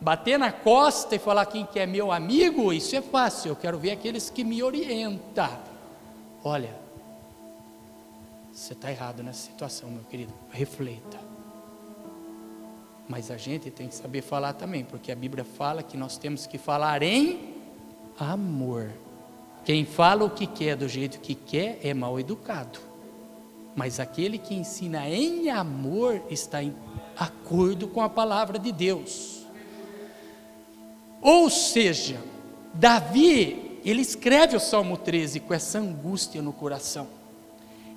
Bater 0.00 0.38
na 0.38 0.52
costa 0.52 1.14
e 1.14 1.18
falar 1.18 1.46
quem 1.46 1.66
que 1.66 1.78
é 1.78 1.86
meu 1.86 2.12
amigo, 2.12 2.72
isso 2.72 2.94
é 2.94 3.02
fácil, 3.02 3.50
eu 3.50 3.56
quero 3.56 3.78
ver 3.78 3.92
aqueles 3.92 4.30
que 4.30 4.44
me 4.44 4.62
orientam. 4.62 5.48
Olha, 6.44 6.74
você 8.52 8.72
está 8.72 8.90
errado 8.90 9.22
nessa 9.22 9.50
situação, 9.50 9.90
meu 9.90 10.04
querido, 10.04 10.32
reflita. 10.50 11.27
Mas 13.08 13.30
a 13.30 13.36
gente 13.36 13.70
tem 13.70 13.88
que 13.88 13.94
saber 13.94 14.22
falar 14.22 14.52
também, 14.52 14.84
porque 14.84 15.10
a 15.10 15.16
Bíblia 15.16 15.44
fala 15.44 15.82
que 15.82 15.96
nós 15.96 16.18
temos 16.18 16.46
que 16.46 16.58
falar 16.58 17.02
em 17.02 17.54
amor. 18.18 18.90
Quem 19.64 19.84
fala 19.84 20.24
o 20.24 20.30
que 20.30 20.46
quer 20.46 20.76
do 20.76 20.88
jeito 20.88 21.18
que 21.20 21.34
quer 21.34 21.78
é 21.82 21.94
mal 21.94 22.20
educado 22.20 22.88
mas 23.78 24.00
aquele 24.00 24.38
que 24.38 24.56
ensina 24.56 25.08
em 25.08 25.50
amor 25.50 26.20
está 26.28 26.60
em 26.60 26.74
acordo 27.16 27.86
com 27.86 28.02
a 28.02 28.08
palavra 28.08 28.58
de 28.58 28.72
Deus. 28.72 29.46
Ou 31.22 31.48
seja, 31.48 32.20
Davi, 32.74 33.80
ele 33.84 34.02
escreve 34.02 34.56
o 34.56 34.60
Salmo 34.60 34.96
13 34.96 35.38
com 35.38 35.54
essa 35.54 35.78
angústia 35.78 36.42
no 36.42 36.52
coração. 36.52 37.06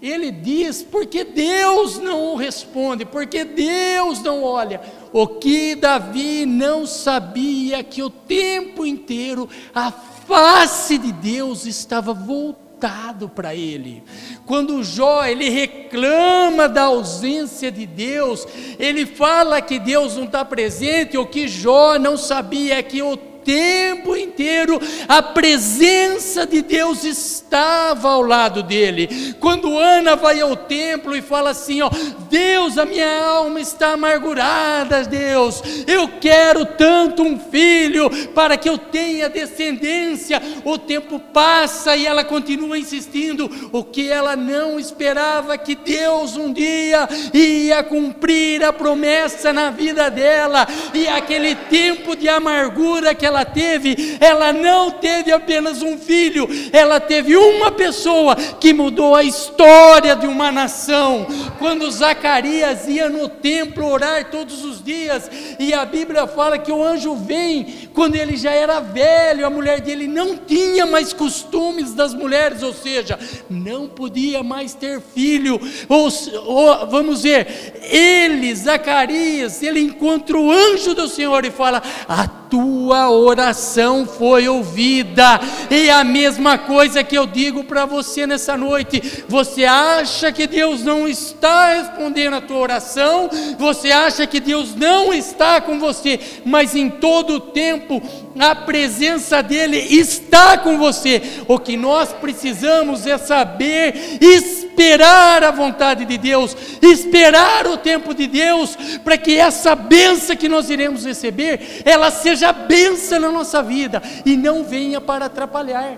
Ele 0.01 0.31
diz: 0.31 0.81
porque 0.81 1.23
Deus 1.23 1.99
não 1.99 2.33
o 2.33 2.35
responde, 2.35 3.05
porque 3.05 3.43
Deus 3.43 4.21
não 4.21 4.43
olha. 4.43 4.81
O 5.13 5.27
que 5.27 5.75
Davi 5.75 6.45
não 6.45 6.87
sabia 6.87 7.83
que 7.83 8.01
o 8.01 8.09
tempo 8.09 8.85
inteiro 8.85 9.47
a 9.75 9.91
face 9.91 10.97
de 10.97 11.11
Deus 11.11 11.65
estava 11.65 12.13
voltado 12.13 13.29
para 13.29 13.53
ele. 13.53 14.03
Quando 14.45 14.83
Jó 14.83 15.23
ele 15.23 15.49
reclama 15.49 16.67
da 16.67 16.83
ausência 16.83 17.71
de 17.71 17.85
Deus, 17.85 18.47
ele 18.79 19.05
fala 19.05 19.61
que 19.61 19.77
Deus 19.77 20.15
não 20.15 20.23
está 20.23 20.43
presente, 20.43 21.17
o 21.17 21.27
que 21.27 21.47
Jó 21.47 21.99
não 21.99 22.17
sabia 22.17 22.79
é 22.79 22.83
que 22.83 23.01
o 23.03 23.30
tempo 23.43 24.15
inteiro 24.15 24.79
a 25.07 25.21
presença 25.21 26.45
de 26.45 26.61
Deus 26.61 27.03
estava 27.03 28.09
ao 28.09 28.21
lado 28.21 28.63
dele. 28.63 29.35
Quando 29.39 29.77
Ana 29.77 30.15
vai 30.15 30.39
ao 30.41 30.55
templo 30.55 31.15
e 31.15 31.21
fala 31.21 31.51
assim: 31.51 31.81
ó, 31.81 31.89
Deus, 32.29 32.77
a 32.77 32.85
minha 32.85 33.23
alma 33.23 33.59
está 33.59 33.93
amargurada, 33.93 35.03
Deus, 35.03 35.61
eu 35.87 36.07
quero 36.19 36.65
tanto 36.65 37.23
um 37.23 37.39
filho 37.39 38.09
para 38.33 38.57
que 38.57 38.69
eu 38.69 38.77
tenha 38.77 39.29
descendência. 39.29 40.41
O 40.63 40.77
tempo 40.77 41.19
passa 41.19 41.95
e 41.95 42.05
ela 42.05 42.23
continua 42.23 42.77
insistindo, 42.77 43.49
o 43.71 43.83
que 43.83 44.09
ela 44.09 44.35
não 44.35 44.79
esperava 44.79 45.57
que 45.57 45.75
Deus 45.75 46.35
um 46.37 46.53
dia 46.53 47.07
ia 47.33 47.83
cumprir 47.83 48.63
a 48.63 48.71
promessa 48.71 49.51
na 49.51 49.69
vida 49.69 50.09
dela, 50.09 50.67
e 50.93 51.07
aquele 51.07 51.55
tempo 51.55 52.15
de 52.15 52.29
amargura 52.29 53.13
que 53.15 53.25
ela 53.31 53.45
teve, 53.45 54.17
ela 54.19 54.51
não 54.51 54.91
teve 54.91 55.31
apenas 55.31 55.81
um 55.81 55.97
filho, 55.97 56.47
ela 56.73 56.99
teve 56.99 57.35
uma 57.35 57.71
pessoa 57.71 58.35
que 58.35 58.73
mudou 58.73 59.15
a 59.15 59.23
história 59.23 60.15
de 60.15 60.27
uma 60.27 60.51
nação. 60.51 61.25
Quando 61.57 61.89
Zacarias 61.89 62.87
ia 62.87 63.09
no 63.09 63.29
templo 63.29 63.87
orar 63.87 64.29
todos 64.29 64.63
os 64.65 64.83
dias, 64.83 65.29
e 65.57 65.73
a 65.73 65.85
Bíblia 65.85 66.27
fala 66.27 66.57
que 66.57 66.71
o 66.71 66.83
anjo 66.83 67.15
vem 67.15 67.89
quando 67.93 68.15
ele 68.15 68.35
já 68.35 68.51
era 68.51 68.79
velho, 68.79 69.45
a 69.45 69.49
mulher 69.49 69.79
dele 69.79 70.07
não 70.07 70.35
tinha 70.35 70.85
mais 70.85 71.13
costumes 71.13 71.93
das 71.93 72.13
mulheres, 72.13 72.61
ou 72.61 72.73
seja, 72.73 73.17
não 73.49 73.87
podia 73.87 74.43
mais 74.43 74.73
ter 74.73 75.01
filho. 75.01 75.59
Ou, 75.87 76.09
ou 76.45 76.87
vamos 76.87 77.23
ver, 77.23 77.79
ele, 77.89 78.53
Zacarias, 78.53 79.63
ele 79.63 79.79
encontra 79.79 80.37
o 80.37 80.51
anjo 80.51 80.93
do 80.93 81.07
Senhor 81.07 81.45
e 81.45 81.51
fala: 81.51 81.81
A 82.07 82.40
tua 82.51 83.09
oração 83.09 84.05
foi 84.05 84.49
ouvida. 84.49 85.39
E 85.69 85.89
a 85.89 86.03
mesma 86.03 86.57
coisa 86.57 87.01
que 87.01 87.17
eu 87.17 87.25
digo 87.25 87.63
para 87.63 87.85
você 87.85 88.27
nessa 88.27 88.57
noite: 88.57 89.23
você 89.27 89.63
acha 89.63 90.31
que 90.33 90.45
Deus 90.45 90.83
não 90.83 91.07
está 91.07 91.73
respondendo 91.73 92.35
a 92.35 92.41
tua 92.41 92.57
oração, 92.57 93.29
você 93.57 93.89
acha 93.89 94.27
que 94.27 94.41
Deus 94.41 94.75
não 94.75 95.13
está 95.13 95.61
com 95.61 95.79
você, 95.79 96.19
mas 96.43 96.75
em 96.75 96.89
todo 96.89 97.35
o 97.35 97.39
tempo 97.39 98.01
a 98.37 98.53
presença 98.53 99.41
dEle 99.41 99.77
está 99.77 100.57
com 100.57 100.77
você. 100.77 101.21
O 101.47 101.57
que 101.57 101.77
nós 101.77 102.11
precisamos 102.11 103.07
é 103.07 103.17
saber 103.17 104.19
esperar 104.19 104.70
esperar 104.71 105.43
a 105.43 105.51
vontade 105.51 106.05
de 106.05 106.17
Deus, 106.17 106.55
esperar 106.81 107.67
o 107.67 107.77
tempo 107.77 108.13
de 108.13 108.25
Deus, 108.25 108.75
para 109.03 109.17
que 109.17 109.37
essa 109.37 109.75
benção 109.75 110.35
que 110.35 110.47
nós 110.47 110.69
iremos 110.69 111.05
receber, 111.05 111.81
ela 111.85 112.09
seja 112.09 112.53
benção 112.53 113.19
na 113.19 113.31
nossa 113.31 113.61
vida 113.61 114.01
e 114.25 114.37
não 114.37 114.63
venha 114.63 115.01
para 115.01 115.25
atrapalhar. 115.25 115.97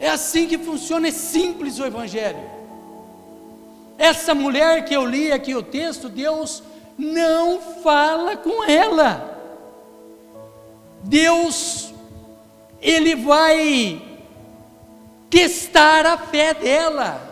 É 0.00 0.10
assim 0.10 0.46
que 0.46 0.58
funciona, 0.58 1.08
é 1.08 1.12
simples 1.12 1.78
o 1.78 1.86
Evangelho. 1.86 2.58
Essa 3.96 4.34
mulher 4.34 4.84
que 4.84 4.94
eu 4.94 5.04
li 5.04 5.32
aqui 5.32 5.54
o 5.54 5.62
texto, 5.62 6.08
Deus 6.08 6.62
não 6.96 7.60
fala 7.82 8.36
com 8.36 8.64
ela. 8.64 9.36
Deus, 11.02 11.92
Ele 12.80 13.16
vai 13.16 14.07
testar 15.30 16.06
a 16.06 16.16
fé 16.18 16.54
dela. 16.54 17.28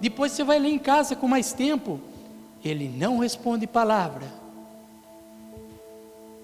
Depois 0.00 0.32
você 0.32 0.44
vai 0.44 0.58
ler 0.58 0.70
em 0.70 0.78
casa 0.78 1.16
com 1.16 1.26
mais 1.26 1.52
tempo. 1.52 2.00
Ele 2.64 2.88
não 2.88 3.18
responde 3.18 3.66
palavra. 3.66 4.26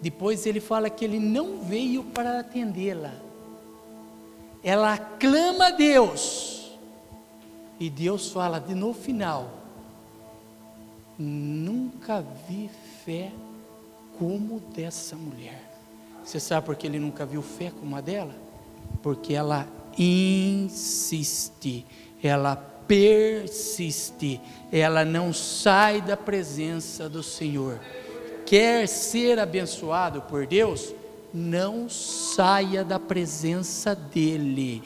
Depois 0.00 0.46
ele 0.46 0.60
fala 0.60 0.90
que 0.90 1.04
ele 1.04 1.20
não 1.20 1.58
veio 1.58 2.02
para 2.04 2.40
atendê-la. 2.40 3.12
Ela 4.62 4.98
clama 4.98 5.66
a 5.66 5.70
Deus. 5.70 6.72
E 7.78 7.90
Deus 7.90 8.30
fala 8.30 8.58
de 8.60 8.74
no 8.74 8.92
final: 8.92 9.50
Nunca 11.18 12.24
vi 12.48 12.70
fé 13.04 13.32
como 14.18 14.60
dessa 14.60 15.16
mulher. 15.16 15.70
Você 16.24 16.38
sabe 16.38 16.66
por 16.66 16.76
que 16.76 16.86
ele 16.86 16.98
nunca 16.98 17.26
viu 17.26 17.42
fé 17.42 17.72
como 17.78 17.96
a 17.96 18.00
dela? 18.00 18.34
Porque 19.02 19.34
ela 19.34 19.66
insiste, 19.98 21.84
ela 22.22 22.56
persiste, 22.86 24.40
ela 24.70 25.04
não 25.04 25.32
sai 25.32 26.00
da 26.00 26.16
presença 26.16 27.08
do 27.08 27.22
Senhor. 27.22 27.80
Quer 28.44 28.86
ser 28.86 29.38
abençoado 29.38 30.22
por 30.22 30.46
Deus? 30.46 30.94
Não 31.32 31.88
saia 31.88 32.84
da 32.84 32.98
presença 32.98 33.94
dEle. 33.94 34.82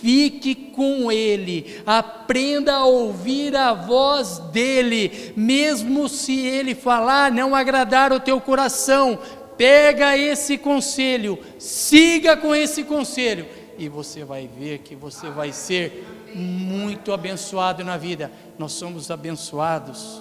Fique 0.00 0.54
com 0.54 1.12
Ele, 1.12 1.82
aprenda 1.84 2.76
a 2.76 2.86
ouvir 2.86 3.54
a 3.54 3.74
voz 3.74 4.38
dEle, 4.50 5.34
mesmo 5.36 6.08
se 6.08 6.38
Ele 6.40 6.74
falar 6.74 7.30
não 7.30 7.54
agradar 7.54 8.10
o 8.10 8.18
teu 8.18 8.40
coração, 8.40 9.18
pega 9.58 10.16
esse 10.16 10.56
conselho, 10.56 11.38
siga 11.58 12.34
com 12.34 12.54
esse 12.54 12.82
conselho, 12.84 13.44
e 13.80 13.88
você 13.88 14.24
vai 14.24 14.46
ver 14.46 14.80
que 14.80 14.94
você 14.94 15.30
vai 15.30 15.52
ser 15.52 16.06
muito 16.34 17.12
abençoado 17.14 17.82
na 17.82 17.96
vida. 17.96 18.30
Nós 18.58 18.72
somos 18.72 19.10
abençoados 19.10 20.20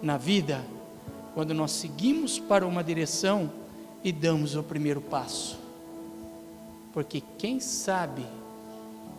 na 0.00 0.16
vida 0.16 0.64
quando 1.34 1.52
nós 1.52 1.72
seguimos 1.72 2.38
para 2.38 2.64
uma 2.64 2.84
direção 2.84 3.50
e 4.04 4.12
damos 4.12 4.54
o 4.54 4.62
primeiro 4.62 5.00
passo. 5.00 5.58
Porque 6.92 7.20
quem 7.36 7.58
sabe 7.58 8.24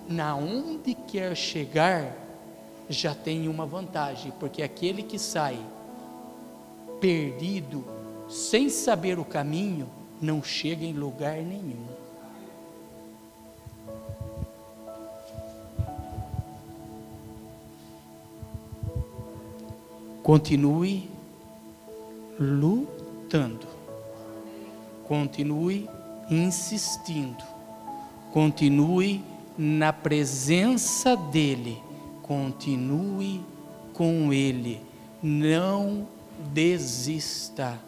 na 0.07 0.37
onde 0.37 0.93
quer 0.93 1.35
chegar 1.35 2.15
já 2.89 3.13
tem 3.13 3.49
uma 3.49 3.65
vantagem, 3.65 4.31
porque 4.39 4.63
aquele 4.63 5.03
que 5.03 5.19
sai 5.19 5.59
perdido, 7.01 7.83
sem 8.29 8.69
saber 8.69 9.19
o 9.19 9.25
caminho, 9.25 9.89
não 10.21 10.41
chega 10.41 10.85
em 10.85 10.93
lugar 10.93 11.37
nenhum. 11.37 12.00
Continue 20.23 21.09
lutando, 22.39 23.67
continue 25.07 25.89
insistindo, 26.29 27.43
continue 28.31 29.23
na 29.57 29.91
presença 29.91 31.15
dEle, 31.15 31.81
continue 32.21 33.41
com 33.93 34.31
Ele, 34.31 34.79
não 35.23 36.07
desista, 36.53 37.79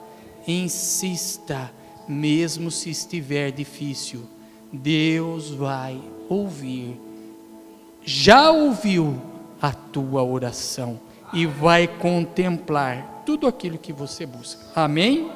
insista, 0.48 1.72
mesmo 2.08 2.72
se 2.72 2.90
estiver 2.90 3.52
difícil, 3.52 4.24
Deus 4.72 5.52
vai 5.52 6.02
ouvir, 6.28 7.00
já 8.04 8.52
ouviu 8.52 9.22
a 9.62 9.72
tua 9.72 10.24
oração 10.24 11.00
e 11.34 11.46
vai 11.46 11.88
contemplar 11.88 13.24
tudo 13.26 13.48
aquilo 13.48 13.78
que 13.78 13.92
você 13.92 14.26
busca. 14.26 14.62
Amém? 14.76 15.30